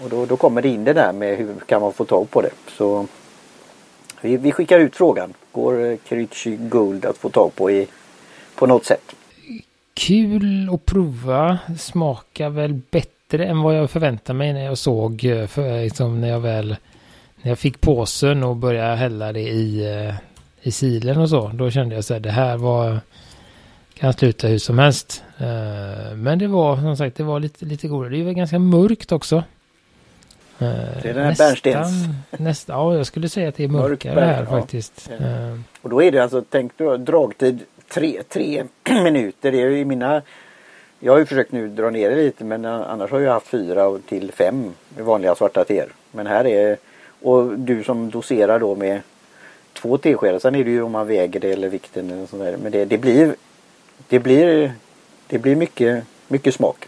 Och 0.03 0.09
då, 0.09 0.25
då 0.25 0.37
kommer 0.37 0.61
det 0.61 0.69
in 0.69 0.83
det 0.83 0.93
där 0.93 1.13
med 1.13 1.37
hur 1.37 1.55
kan 1.65 1.81
man 1.81 1.93
få 1.93 2.05
tag 2.05 2.29
på 2.29 2.41
det. 2.41 2.51
Så 2.67 3.05
vi, 4.21 4.37
vi 4.37 4.51
skickar 4.51 4.79
ut 4.79 4.95
frågan. 4.95 5.33
Går 5.51 5.85
eh, 5.85 5.97
Kirichi 6.09 6.55
Gold 6.55 7.05
att 7.05 7.17
få 7.17 7.29
tag 7.29 7.55
på 7.55 7.71
i, 7.71 7.87
på 8.55 8.67
något 8.67 8.85
sätt? 8.85 9.15
Kul 9.93 10.69
att 10.73 10.85
prova. 10.85 11.57
Smakar 11.79 12.49
väl 12.49 12.73
bättre 12.91 13.45
än 13.45 13.61
vad 13.61 13.77
jag 13.77 13.91
förväntade 13.91 14.37
mig 14.37 14.53
när 14.53 14.65
jag 14.65 14.77
såg, 14.77 15.25
eh, 15.25 15.47
för, 15.47 15.77
eh, 15.77 15.83
liksom, 15.83 16.21
när 16.21 16.29
jag 16.29 16.39
väl 16.39 16.75
när 17.41 17.51
jag 17.51 17.59
fick 17.59 17.81
påsen 17.81 18.43
och 18.43 18.55
började 18.55 18.95
hälla 18.95 19.33
det 19.33 19.49
i, 19.49 19.85
i 20.61 20.71
silen 20.71 21.17
och 21.17 21.29
så, 21.29 21.47
då 21.47 21.71
kände 21.71 21.95
jag 21.95 22.03
så 22.03 22.13
här, 22.13 22.21
det 22.21 22.31
här 22.31 22.57
var 22.57 22.99
kan 23.93 24.13
sluta 24.13 24.47
hur 24.47 24.57
som 24.57 24.79
helst. 24.79 25.23
Men 26.15 26.39
det 26.39 26.47
var 26.47 26.77
som 26.77 26.97
sagt, 26.97 27.17
det 27.17 27.23
var 27.23 27.39
lite, 27.39 27.65
lite 27.65 27.87
godare. 27.87 28.17
Det 28.17 28.23
var 28.23 28.31
ganska 28.31 28.59
mörkt 28.59 29.11
också. 29.11 29.43
Eh, 30.59 30.67
det 31.01 31.09
är 31.09 31.13
den 31.13 31.23
här 31.23 31.35
bärnstens... 31.37 31.91
Nästan, 32.31 32.75
ja, 32.79 32.95
jag 32.95 33.05
skulle 33.05 33.29
säga 33.29 33.49
att 33.49 33.55
det 33.55 33.63
är 33.63 33.67
mörkare 33.67 34.15
Mörk 34.15 34.25
här 34.25 34.43
ja. 34.43 34.59
faktiskt. 34.59 35.09
Ja. 35.19 35.25
Och 35.81 35.89
då 35.89 36.03
är 36.03 36.11
det 36.11 36.19
alltså, 36.19 36.43
tänk 36.49 36.77
du 36.77 36.97
dragtid 36.97 37.63
tre, 37.87 38.23
tre 38.29 38.63
minuter. 39.03 39.51
Det 39.51 39.61
är 39.61 39.69
ju 39.69 39.79
i 39.79 39.85
mina 39.85 40.21
jag 40.99 41.13
har 41.13 41.19
ju 41.19 41.25
försökt 41.25 41.51
nu 41.51 41.67
dra 41.67 41.89
ner 41.89 42.09
det 42.09 42.15
lite 42.15 42.43
men 42.43 42.65
annars 42.65 43.11
har 43.11 43.19
jag 43.19 43.33
haft 43.33 43.47
fyra 43.47 43.99
till 44.09 44.31
fem 44.31 44.73
vanliga 44.99 45.35
svarta 45.35 45.63
teer. 45.63 45.87
Men 46.11 46.27
här 46.27 46.47
är 46.47 46.77
och 47.21 47.59
du 47.59 47.83
som 47.83 48.09
doserar 48.09 48.59
då 48.59 48.75
med 48.75 49.01
två 49.73 49.97
teskedar. 49.97 50.39
Sen 50.39 50.55
är 50.55 50.63
det 50.63 50.71
ju 50.71 50.81
om 50.81 50.91
man 50.91 51.07
väger 51.07 51.39
det 51.39 51.51
eller 51.51 51.69
vikten 51.69 52.11
eller 52.11 52.25
sånt 52.25 52.43
där. 52.43 52.57
Men 52.57 52.71
det, 52.71 52.85
det 52.85 52.97
blir 52.97 53.35
det 54.07 54.19
blir 54.19 54.71
det 55.27 55.39
blir 55.39 55.55
mycket, 55.55 56.03
mycket 56.27 56.55
smak. 56.55 56.87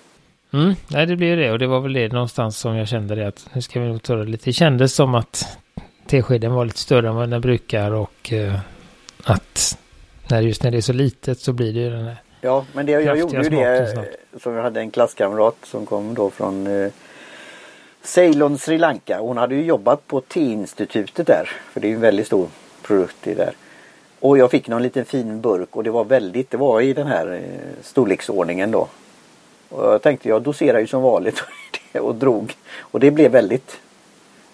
Mm, 0.53 0.75
nej 0.87 1.05
det 1.05 1.15
blir 1.15 1.37
det 1.37 1.51
och 1.51 1.59
det 1.59 1.67
var 1.67 1.79
väl 1.79 1.93
det 1.93 2.13
någonstans 2.13 2.57
som 2.57 2.75
jag 2.75 2.87
kände 2.87 3.15
det 3.15 3.27
att 3.27 3.49
nu 3.53 3.61
ska 3.61 3.79
vi 3.79 3.87
nog 3.87 4.03
ta 4.03 4.15
det 4.15 4.25
lite. 4.25 4.45
Det 4.45 4.53
kändes 4.53 4.95
som 4.95 5.15
att 5.15 5.57
teskeden 6.07 6.53
var 6.53 6.65
lite 6.65 6.79
större 6.79 7.07
än 7.07 7.15
vad 7.15 7.29
den 7.29 7.41
brukar 7.41 7.91
och 7.91 8.31
uh, 8.33 8.59
att 9.23 9.77
när 10.29 10.41
just 10.41 10.63
när 10.63 10.71
det 10.71 10.77
är 10.77 10.81
så 10.81 10.93
litet 10.93 11.39
så 11.39 11.53
blir 11.53 11.73
det 11.73 11.79
ju 11.79 11.89
den 11.89 12.05
här 12.05 12.21
Ja 12.41 12.65
men 12.73 12.85
det, 12.85 12.91
jag 12.91 13.17
gjorde 13.17 13.43
ju 13.43 13.49
det 13.49 14.05
som 14.39 14.53
jag 14.53 14.63
hade 14.63 14.79
en 14.79 14.91
klasskamrat 14.91 15.55
som 15.63 15.85
kom 15.85 16.13
då 16.13 16.29
från 16.29 16.67
uh, 16.67 16.91
Ceylon, 18.01 18.57
Sri 18.57 18.77
Lanka. 18.77 19.19
Hon 19.19 19.37
hade 19.37 19.55
ju 19.55 19.63
jobbat 19.63 20.07
på 20.07 20.21
T-institutet 20.21 21.27
där. 21.27 21.49
För 21.71 21.79
det 21.79 21.87
är 21.87 21.89
ju 21.89 21.95
en 21.95 22.01
väldigt 22.01 22.27
stor 22.27 22.47
produkt 22.81 23.27
i 23.27 23.33
där. 23.33 23.53
Och 24.19 24.37
jag 24.37 24.51
fick 24.51 24.67
någon 24.67 24.83
liten 24.83 25.05
fin 25.05 25.41
burk 25.41 25.75
och 25.75 25.83
det 25.83 25.91
var 25.91 26.03
väldigt, 26.03 26.51
det 26.51 26.57
var 26.57 26.81
i 26.81 26.93
den 26.93 27.07
här 27.07 27.33
eh, 27.33 27.83
storleksordningen 27.83 28.71
då. 28.71 28.87
Och 29.69 29.93
jag 29.93 30.01
tänkte 30.01 30.29
jag 30.29 30.41
doserar 30.41 30.79
ju 30.79 30.87
som 30.87 31.01
vanligt 31.01 31.43
och 31.93 32.15
drog. 32.15 32.53
Och 32.79 32.99
det 32.99 33.11
blev 33.11 33.31
väldigt 33.31 33.79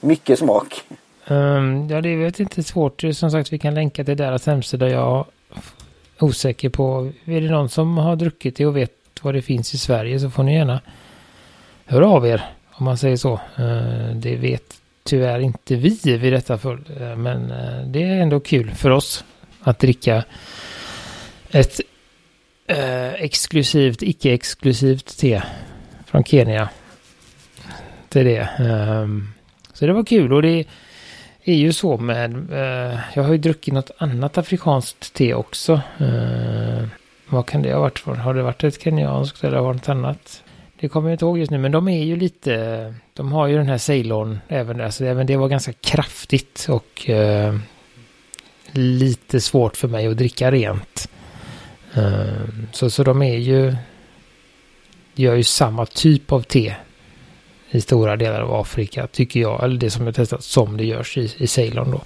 mycket 0.01 0.39
smak. 0.39 0.84
Um, 1.28 1.89
ja, 1.89 2.01
det 2.01 2.10
är 2.10 2.17
väl 2.17 2.34
inte 2.38 2.63
svårt. 2.63 3.04
Som 3.13 3.32
sagt, 3.32 3.54
vi 3.54 3.60
kan 3.60 3.73
länka 3.73 4.04
till 4.04 4.17
deras 4.17 4.45
hemsida. 4.45 4.89
Jag 4.89 5.25
är 6.17 6.23
osäker 6.23 6.69
på. 6.69 7.12
Är 7.25 7.41
det 7.41 7.49
någon 7.49 7.69
som 7.69 7.97
har 7.97 8.15
druckit 8.15 8.56
det 8.56 8.65
och 8.65 8.78
vet 8.78 8.91
vad 9.21 9.34
det 9.34 9.41
finns 9.41 9.73
i 9.73 9.78
Sverige 9.78 10.19
så 10.19 10.30
får 10.30 10.43
ni 10.43 10.56
gärna 10.56 10.82
höra 11.86 12.08
av 12.08 12.28
er. 12.28 12.45
Om 12.71 12.86
man 12.86 12.97
säger 12.97 13.17
så. 13.17 13.34
Uh, 13.60 14.15
det 14.15 14.36
vet 14.36 14.73
tyvärr 15.04 15.39
inte 15.39 15.75
vi 15.75 16.17
vid 16.17 16.34
detta 16.34 16.58
full. 16.58 16.84
Uh, 16.97 17.12
eh, 17.12 17.15
men 17.15 17.51
uh, 17.51 17.88
det 17.88 18.04
är 18.04 18.21
ändå 18.21 18.39
kul 18.39 18.71
för 18.71 18.89
oss 18.89 19.23
att 19.62 19.80
dricka 19.80 20.23
ett 21.51 21.82
Eh, 22.67 23.13
exklusivt, 23.13 24.01
icke-exklusivt 24.01 25.17
te 25.17 25.41
från 26.06 26.23
Kenya. 26.23 26.69
Det 28.10 28.19
är 28.19 28.23
det. 28.23 28.49
Um, 29.04 29.34
så 29.73 29.86
det 29.86 29.93
var 29.93 30.04
kul 30.04 30.34
och 30.34 30.41
det 30.41 30.65
är 31.43 31.54
ju 31.54 31.73
så 31.73 31.97
med, 31.97 32.51
uh, 32.51 32.99
jag 33.13 33.23
har 33.23 33.32
ju 33.32 33.38
druckit 33.38 33.73
något 33.73 33.91
annat 33.97 34.38
afrikanskt 34.38 35.13
te 35.13 35.34
också. 35.34 35.82
Uh, 36.01 36.88
vad 37.28 37.45
kan 37.45 37.62
det 37.62 37.73
ha 37.73 37.80
varit 37.80 37.99
för? 37.99 38.15
Har 38.15 38.34
det 38.34 38.43
varit 38.43 38.63
ett 38.63 38.84
kenyanskt 38.84 39.43
eller 39.43 39.58
har 39.58 39.67
det 39.67 39.73
något 39.73 39.89
annat? 39.89 40.43
Det 40.80 40.89
kommer 40.89 41.10
jag 41.10 41.13
inte 41.13 41.25
ihåg 41.25 41.38
just 41.38 41.51
nu, 41.51 41.58
men 41.58 41.71
de 41.71 41.88
är 41.88 42.04
ju 42.04 42.15
lite, 42.15 42.93
de 43.13 43.32
har 43.32 43.47
ju 43.47 43.58
den 43.58 43.67
här 43.67 43.78
Ceylon 43.78 44.39
även 44.47 44.78
där, 44.78 44.89
så 44.89 45.06
även 45.06 45.28
det 45.28 45.38
var 45.38 45.47
ganska 45.47 45.73
kraftigt 45.73 46.67
och 46.69 47.10
uh, 47.10 47.60
lite 48.71 49.41
svårt 49.41 49.78
för 49.78 49.88
mig 49.88 50.08
att 50.08 50.17
dricka 50.17 50.51
rent. 50.51 51.10
Eh, 51.95 52.47
så, 52.71 52.89
så 52.89 53.03
de 53.03 53.21
är 53.21 53.38
ju, 53.38 53.75
gör 55.15 55.36
ju 55.36 55.43
samma 55.43 55.86
typ 55.86 56.31
av 56.31 56.41
te 56.41 56.75
i 57.69 57.81
stora 57.81 58.15
delar 58.15 58.41
av 58.41 58.53
Afrika, 58.53 59.08
tycker 59.08 59.39
jag. 59.39 59.63
Eller 59.63 59.77
det 59.77 59.89
som 59.89 60.05
jag 60.05 60.15
testat 60.15 60.43
som 60.43 60.77
det 60.77 60.86
görs 60.86 61.17
i, 61.17 61.34
i 61.38 61.47
Ceylon 61.47 61.91
då. 61.91 62.01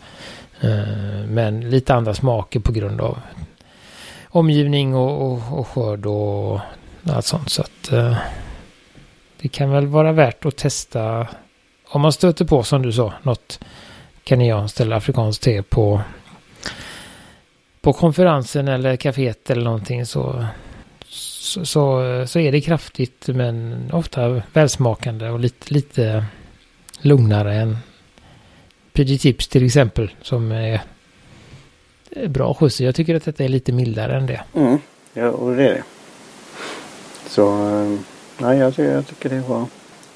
Eh, 0.68 1.26
men 1.28 1.70
lite 1.70 1.94
andra 1.94 2.14
smaker 2.14 2.60
på 2.60 2.72
grund 2.72 3.02
av 3.02 3.20
omgivning 4.28 4.96
och, 4.96 5.32
och, 5.32 5.60
och 5.60 5.68
skörd 5.68 6.06
och 6.06 6.60
allt 7.04 7.26
sånt. 7.26 7.50
Så 7.50 7.62
att 7.62 7.92
eh, 7.92 8.18
det 9.42 9.48
kan 9.48 9.72
väl 9.72 9.88
vara 9.88 10.12
värt 10.12 10.46
att 10.46 10.58
testa 10.58 11.28
om 11.90 12.02
man 12.02 12.14
stöter 12.14 12.46
på, 12.46 12.64
som 12.64 12.82
du 12.82 12.92
sa, 12.92 13.14
något 13.24 13.60
kenyanskt 14.24 14.80
eller 14.80 14.96
afrikanskt 14.96 15.44
te 15.44 15.64
på, 15.64 16.02
på 17.90 17.94
konferensen 17.94 18.68
eller 18.68 18.96
kaféet 18.96 19.52
eller 19.52 19.64
någonting 19.64 20.06
så 20.06 20.46
så, 21.08 21.66
så, 21.66 22.04
så, 22.28 22.40
är 22.40 22.52
det 22.52 22.62
kraftigt 22.62 23.28
men 23.28 23.84
ofta 23.94 24.42
välsmakande 24.54 25.30
och 25.30 25.40
lite, 25.40 25.74
lite 25.74 26.26
lugnare 27.02 27.54
än 27.54 27.78
PG 28.94 29.22
Tips 29.22 29.48
till 29.48 29.66
exempel 29.66 30.12
som 30.22 30.52
är 30.52 30.82
bra 32.28 32.54
skjuts. 32.54 32.82
Jag 32.82 32.96
tycker 32.96 33.16
att 33.16 33.26
detta 33.26 33.44
är 33.44 33.48
lite 33.48 33.72
mildare 33.72 34.18
än 34.18 34.26
det. 34.26 34.44
Mm, 34.54 34.78
ja, 35.14 35.30
och 35.30 35.56
det 35.56 35.64
är 35.64 35.74
det. 35.74 35.84
Så 37.28 37.70
eh, 37.70 38.00
nej, 38.38 38.58
jag, 38.58 38.76
tycker, 38.76 38.94
jag 38.94 39.08
tycker 39.08 39.30
det 39.30 39.42
var 39.48 39.66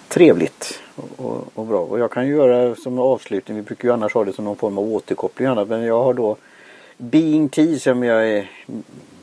trevligt 0.07 0.79
och, 0.95 1.25
och, 1.25 1.47
och, 1.53 1.65
bra. 1.65 1.79
Och 1.79 1.99
jag 1.99 2.11
kan 2.11 2.27
ju 2.27 2.35
göra 2.35 2.75
som 2.75 2.99
avslutning, 2.99 3.57
vi 3.57 3.63
brukar 3.63 3.87
ju 3.87 3.93
annars 3.93 4.13
ha 4.13 4.23
det 4.23 4.33
som 4.33 4.45
någon 4.45 4.55
form 4.55 4.77
av 4.77 4.83
återkoppling 4.83 5.47
annat, 5.47 5.67
men 5.67 5.83
jag 5.83 6.03
har 6.03 6.13
då 6.13 6.37
Being 7.03 7.49
Tea 7.49 7.79
som 7.79 8.03
jag 8.03 8.29
är 8.29 8.49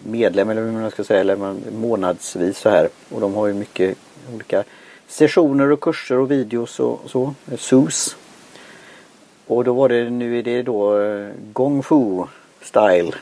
medlem 0.05 0.51
eller 0.51 0.63
hur 0.63 0.73
man 0.73 0.91
ska 0.91 1.05
säga, 1.05 1.21
eller 1.21 1.55
månadsvis 1.71 2.59
så 2.59 2.71
här. 2.71 2.89
Och 3.09 3.21
de 3.21 3.35
har 3.35 3.47
ju 3.47 3.55
mycket 3.55 3.99
olika 4.35 4.65
sessioner 5.09 5.73
och 5.73 5.81
kurser 5.81 6.19
och 6.19 6.31
videos 6.31 6.81
och 6.81 7.01
så. 7.07 7.35
SUS. 7.59 8.17
Och 9.47 9.65
då 9.65 9.73
var 9.73 9.89
det, 9.89 10.11
nu 10.11 10.39
är 10.39 10.43
det 10.43 10.63
då 10.63 11.01
eh, 11.01 11.31
Gong 11.53 11.83
Fu 11.83 12.25
style. 12.63 13.13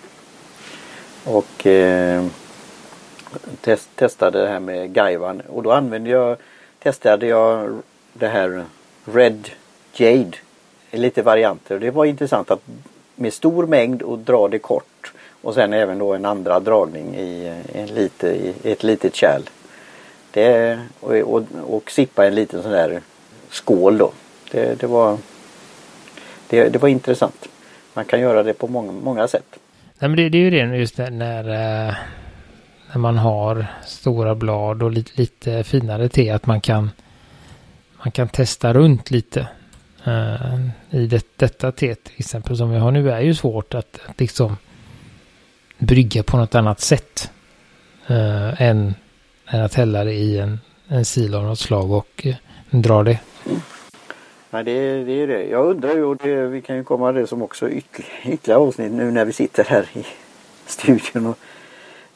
Och 1.25 1.67
eh, 1.67 2.27
test, 3.61 3.89
testade 3.95 4.43
det 4.43 4.49
här 4.49 4.61
med 4.61 4.93
Gaiwan 4.93 5.41
och 5.41 5.63
då 5.63 5.73
använde 5.73 6.11
jag, 6.11 6.37
testade 6.83 7.27
jag 7.27 7.79
det 8.13 8.29
här 8.29 8.65
Red 9.05 9.49
Jade. 9.93 10.33
Lite 10.91 11.23
varianter. 11.23 11.75
och 11.75 11.81
Det 11.81 11.91
var 11.91 12.05
intressant 12.05 12.51
att 12.51 12.63
med 13.19 13.33
stor 13.33 13.67
mängd 13.67 14.03
och 14.03 14.19
dra 14.19 14.49
det 14.49 14.59
kort. 14.59 15.13
Och 15.43 15.55
sen 15.55 15.73
även 15.73 15.99
då 15.99 16.15
en 16.15 16.25
andra 16.25 16.61
dragning 16.61 17.15
i, 17.15 17.63
en 17.75 17.87
lite, 17.87 18.29
i 18.29 18.55
ett 18.65 18.83
litet 18.83 19.15
kärl. 19.15 19.43
Det, 20.31 20.79
och, 21.01 21.15
och, 21.15 21.43
och 21.67 21.91
sippa 21.91 22.27
en 22.27 22.35
liten 22.35 22.63
sån 22.63 22.73
där 22.73 23.01
skål 23.51 23.99
då. 23.99 24.13
Det, 24.51 24.81
det, 24.81 24.87
var, 24.87 25.19
det, 26.49 26.69
det 26.69 26.79
var 26.79 26.89
intressant. 26.89 27.49
Man 27.95 28.05
kan 28.05 28.21
göra 28.21 28.43
det 28.43 28.53
på 28.53 28.67
många, 28.67 28.93
många 28.93 29.29
sätt. 29.29 29.59
Nej, 29.99 30.09
men 30.09 30.17
det, 30.17 30.29
det 30.29 30.39
är 30.39 30.43
ju 30.43 30.51
det 30.51 30.77
just 30.77 30.99
när, 30.99 31.11
när 31.11 31.89
eh, 31.89 31.95
när 32.93 32.99
man 32.99 33.19
har 33.19 33.67
stora 33.87 34.35
blad 34.35 34.83
och 34.83 34.91
lite, 34.91 35.11
lite 35.15 35.65
finare 35.65 36.09
te 36.09 36.31
att 36.31 36.47
man 36.47 36.61
kan 36.61 36.91
man 38.05 38.13
kan 38.13 38.29
testa 38.29 38.73
runt 38.73 39.11
lite. 39.11 39.49
Eh, 40.05 40.61
I 40.91 41.07
det, 41.07 41.27
detta 41.37 41.73
te 41.73 41.95
till 41.95 42.15
exempel 42.17 42.57
som 42.57 42.71
vi 42.71 42.79
har 42.79 42.91
nu 42.91 43.11
är 43.11 43.21
ju 43.21 43.35
svårt 43.35 43.75
att, 43.75 44.01
att 44.07 44.21
liksom 44.21 44.57
brygga 45.79 46.23
på 46.23 46.37
något 46.37 46.55
annat 46.55 46.81
sätt. 46.81 47.31
Uh, 48.11 48.63
än, 48.63 48.95
än 49.47 49.65
att 49.65 49.75
hälla 49.75 50.05
det 50.05 50.13
i 50.13 50.39
en, 50.39 50.61
en 50.89 51.05
sil 51.13 51.35
av 51.35 51.45
något 51.45 51.59
slag 51.59 51.91
och 51.93 52.27
uh, 52.27 52.35
dra 52.71 53.03
det. 53.03 53.19
Nej, 54.51 54.65
det, 54.65 55.05
det 55.05 55.13
är 55.13 55.27
det. 55.27 55.45
Jag 55.45 55.67
undrar 55.67 55.95
ju, 55.95 56.05
och 56.05 56.17
det, 56.17 56.47
vi 56.47 56.63
kan 56.63 56.77
ju 56.77 56.85
komma 56.85 57.13
det 57.13 57.27
som 57.27 57.43
också 57.43 57.71
ytterligare, 57.71 58.33
ytterligare 58.33 58.61
avsnitt 58.61 58.93
nu 58.93 59.11
när 59.11 59.25
vi 59.25 59.33
sitter 59.33 59.65
här 59.65 59.87
i 59.95 60.07
studion. 60.67 61.27
Och 61.27 61.39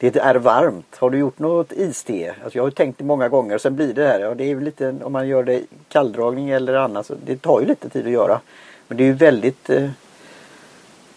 det 0.09 0.19
är 0.19 0.35
varmt. 0.35 0.95
Har 0.99 1.09
du 1.09 1.17
gjort 1.17 1.39
något 1.39 1.71
iste? 1.71 2.35
Alltså 2.43 2.57
jag 2.57 2.63
har 2.63 2.71
tänkt 2.71 2.97
det 2.97 3.03
många 3.03 3.29
gånger. 3.29 3.57
Sen 3.57 3.75
blir 3.75 3.93
det 3.93 4.07
här. 4.07 4.19
Ja, 4.19 4.35
det 4.35 4.51
är 4.51 4.61
lite 4.61 4.95
om 5.03 5.11
man 5.11 5.27
gör 5.27 5.43
det 5.43 5.61
kalldragning 5.89 6.49
eller 6.49 6.73
annat. 6.73 7.05
Så 7.05 7.15
det 7.25 7.41
tar 7.41 7.59
ju 7.59 7.65
lite 7.65 7.89
tid 7.89 8.05
att 8.05 8.11
göra. 8.11 8.39
Men 8.87 8.97
det 8.97 9.03
är 9.03 9.05
ju 9.05 9.13
väldigt 9.13 9.69
eh, 9.69 9.89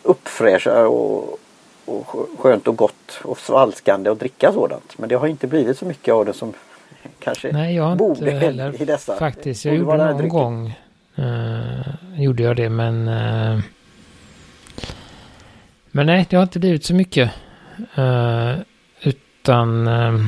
uppfräschande 0.03 0.83
och, 0.83 1.39
och 1.85 2.29
skönt 2.39 2.69
och 2.69 2.77
gott 2.77 3.21
och 3.23 3.39
svalskande 3.39 4.11
att 4.11 4.19
dricka 4.19 4.53
sådant. 4.53 4.99
Men 4.99 5.09
det 5.09 5.15
har 5.15 5.27
inte 5.27 5.47
blivit 5.47 5.79
så 5.79 5.85
mycket 5.85 6.15
av 6.15 6.27
det 6.27 6.33
som 6.33 6.53
kanske 7.19 7.53
Nej, 7.53 7.77
jag 7.77 7.85
har 7.85 7.97
borde 7.97 8.21
inte 8.21 8.31
heller 8.31 8.83
i 8.83 8.85
dessa. 8.85 9.17
Faktiskt, 9.17 9.65
jag 9.65 9.77
gjorde 9.77 9.97
någon 9.97 10.17
drycken. 10.17 10.29
gång. 10.29 10.75
Uh, 11.19 12.23
gjorde 12.23 12.43
jag 12.43 12.57
det 12.57 12.69
men 12.69 13.09
uh, 13.09 13.61
Men 15.91 16.07
nej, 16.07 16.27
det 16.31 16.37
har 16.37 16.43
inte 16.43 16.59
blivit 16.59 16.85
så 16.85 16.95
mycket. 16.95 17.31
Uh, 17.99 18.55
utan 19.47 19.87
ehm, 19.87 20.27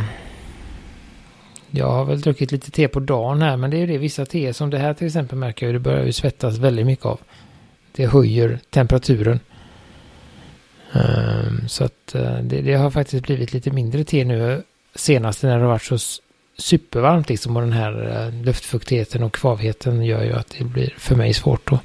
jag 1.70 1.86
har 1.86 2.04
väl 2.04 2.20
druckit 2.20 2.52
lite 2.52 2.70
te 2.70 2.88
på 2.88 3.00
dagen 3.00 3.42
här 3.42 3.56
men 3.56 3.70
det 3.70 3.76
är 3.76 3.78
ju 3.78 3.86
det 3.86 3.98
vissa 3.98 4.26
te 4.26 4.54
som 4.54 4.70
det 4.70 4.78
här 4.78 4.94
till 4.94 5.06
exempel 5.06 5.38
märker 5.38 5.66
jag 5.66 5.74
det 5.74 5.78
börjar 5.78 6.04
ju 6.04 6.12
svettas 6.12 6.58
väldigt 6.58 6.86
mycket 6.86 7.06
av. 7.06 7.20
Det 7.92 8.06
höjer 8.06 8.58
temperaturen. 8.70 9.40
Ehm, 10.92 11.68
så 11.68 11.84
att 11.84 12.14
eh, 12.14 12.38
det, 12.42 12.60
det, 12.60 12.74
har 12.74 12.90
faktiskt 12.90 13.24
blivit 13.24 13.52
lite 13.52 13.70
mindre 13.70 14.04
te 14.04 14.24
nu 14.24 14.52
eh, 14.52 14.58
senast 14.94 15.42
när 15.42 15.56
det 15.56 15.62
har 15.62 15.68
varit 15.68 15.82
så 15.82 15.98
supervarmt 16.58 17.28
liksom 17.28 17.56
och 17.56 17.62
den 17.62 17.72
här 17.72 18.26
eh, 18.26 18.44
luftfuktigheten 18.44 19.22
och 19.22 19.34
kvavheten 19.34 20.04
gör 20.04 20.24
ju 20.24 20.32
att 20.32 20.54
det 20.58 20.64
blir 20.64 20.94
för 20.98 21.16
mig 21.16 21.34
svårt 21.34 21.72
att 21.72 21.80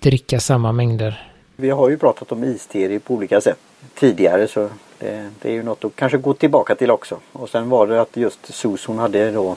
dricka 0.00 0.40
samma 0.40 0.72
mängder. 0.72 1.32
Vi 1.56 1.70
har 1.70 1.90
ju 1.90 1.98
pratat 1.98 2.32
om 2.32 2.44
iste 2.44 2.98
på 2.98 3.14
olika 3.14 3.40
sätt 3.40 3.58
tidigare 3.94 4.48
så 4.48 4.70
det, 4.98 5.30
det, 5.42 5.48
är 5.48 5.52
ju 5.52 5.62
något 5.62 5.84
att 5.84 5.96
kanske 5.96 6.18
gå 6.18 6.34
tillbaka 6.34 6.74
till 6.74 6.90
också. 6.90 7.18
Och 7.32 7.48
sen 7.48 7.68
var 7.68 7.86
det 7.86 8.00
att 8.00 8.16
just 8.16 8.54
SUS 8.54 8.86
hon 8.86 8.98
hade 8.98 9.30
då 9.30 9.56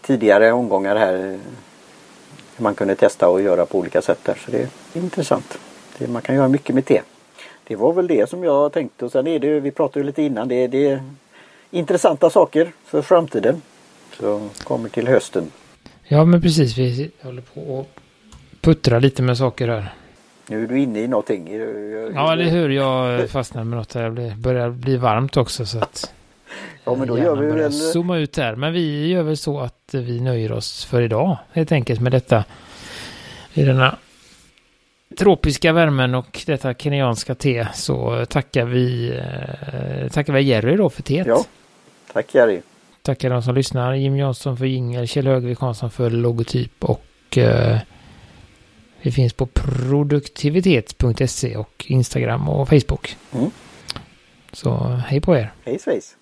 tidigare 0.00 0.52
omgångar 0.52 0.96
här 0.96 1.32
eh, 1.32 1.38
man 2.56 2.74
kunde 2.74 2.94
testa 2.94 3.28
och 3.28 3.42
göra 3.42 3.66
på 3.66 3.78
olika 3.78 4.02
sätt 4.02 4.18
där. 4.22 4.38
Så 4.44 4.50
det 4.50 4.58
är 4.58 4.68
intressant. 4.94 5.58
Det, 5.98 6.08
man 6.08 6.22
kan 6.22 6.34
göra 6.34 6.48
mycket 6.48 6.74
med 6.74 6.84
te. 6.84 7.02
Det 7.64 7.76
var 7.76 7.92
väl 7.92 8.06
det 8.06 8.30
som 8.30 8.44
jag 8.44 8.72
tänkte 8.72 9.04
och 9.04 9.12
sen 9.12 9.26
är 9.26 9.38
det 9.38 9.60
vi 9.60 9.70
pratade 9.70 10.00
ju 10.00 10.06
lite 10.06 10.22
innan 10.22 10.48
det, 10.48 10.66
det 10.66 10.88
är 10.88 11.02
intressanta 11.70 12.30
saker 12.30 12.72
för 12.84 13.02
framtiden. 13.02 13.62
Så 14.18 14.48
kommer 14.64 14.88
till 14.88 15.08
hösten. 15.08 15.50
Ja 16.04 16.24
men 16.24 16.42
precis 16.42 16.78
vi 16.78 17.10
håller 17.22 17.42
på 17.42 17.80
att 17.80 18.02
puttra 18.60 18.98
lite 18.98 19.22
med 19.22 19.38
saker 19.38 19.68
här. 19.68 19.94
Nu 20.48 20.64
är 20.64 20.68
du 20.68 20.78
inne 20.78 21.00
i 21.00 21.08
någonting. 21.08 21.54
Ja, 22.14 22.32
eller 22.32 22.44
hur. 22.44 22.68
Jag 22.68 23.30
fastnar 23.30 23.64
med 23.64 23.78
något 23.78 23.94
här. 23.94 24.10
Det 24.10 24.34
börjar 24.36 24.70
bli 24.70 24.96
varmt 24.96 25.36
också 25.36 25.66
så 25.66 25.78
att... 25.78 26.12
Ja, 26.84 26.94
men 26.94 27.08
då 27.08 27.18
gör 27.18 27.36
vi 27.36 27.46
väl... 27.46 27.72
zooma 27.72 28.18
ut 28.18 28.36
här. 28.36 28.56
Men 28.56 28.72
vi 28.72 29.08
gör 29.08 29.22
väl 29.22 29.36
så 29.36 29.60
att 29.60 29.88
vi 29.92 30.20
nöjer 30.20 30.52
oss 30.52 30.84
för 30.84 31.02
idag 31.02 31.36
helt 31.52 31.72
enkelt 31.72 32.00
med 32.00 32.12
detta. 32.12 32.44
I 33.54 33.62
denna 33.62 33.96
tropiska 35.18 35.72
värmen 35.72 36.14
och 36.14 36.42
detta 36.46 36.74
kenyanska 36.74 37.34
te 37.34 37.66
så 37.74 38.26
tackar 38.28 38.64
vi, 38.64 39.10
eh, 39.10 40.08
tackar 40.10 40.32
vi 40.32 40.42
Jerry 40.42 40.76
då 40.76 40.90
för 40.90 41.02
teet. 41.02 41.26
Ja, 41.26 41.44
tack 42.12 42.34
Jerry. 42.34 42.60
Tackar 43.02 43.30
de 43.30 43.42
som 43.42 43.54
lyssnar. 43.54 43.94
Jim 43.94 44.16
Jansson 44.16 44.56
för 44.56 44.64
jingel, 44.64 45.06
Kjell 45.06 45.26
Högvik 45.26 45.58
Hansson 45.58 45.90
för 45.90 46.10
logotyp 46.10 46.84
och 46.84 47.38
eh, 47.38 47.78
vi 49.06 49.12
finns 49.12 49.32
på 49.32 49.46
produktivitet.se 49.46 51.56
och 51.56 51.84
Instagram 51.88 52.48
och 52.48 52.68
Facebook. 52.68 53.16
Mm. 53.32 53.50
Så 54.52 55.00
hej 55.06 55.20
på 55.20 55.36
er. 55.36 55.52
Hej 55.64 55.78
svejs. 55.78 56.16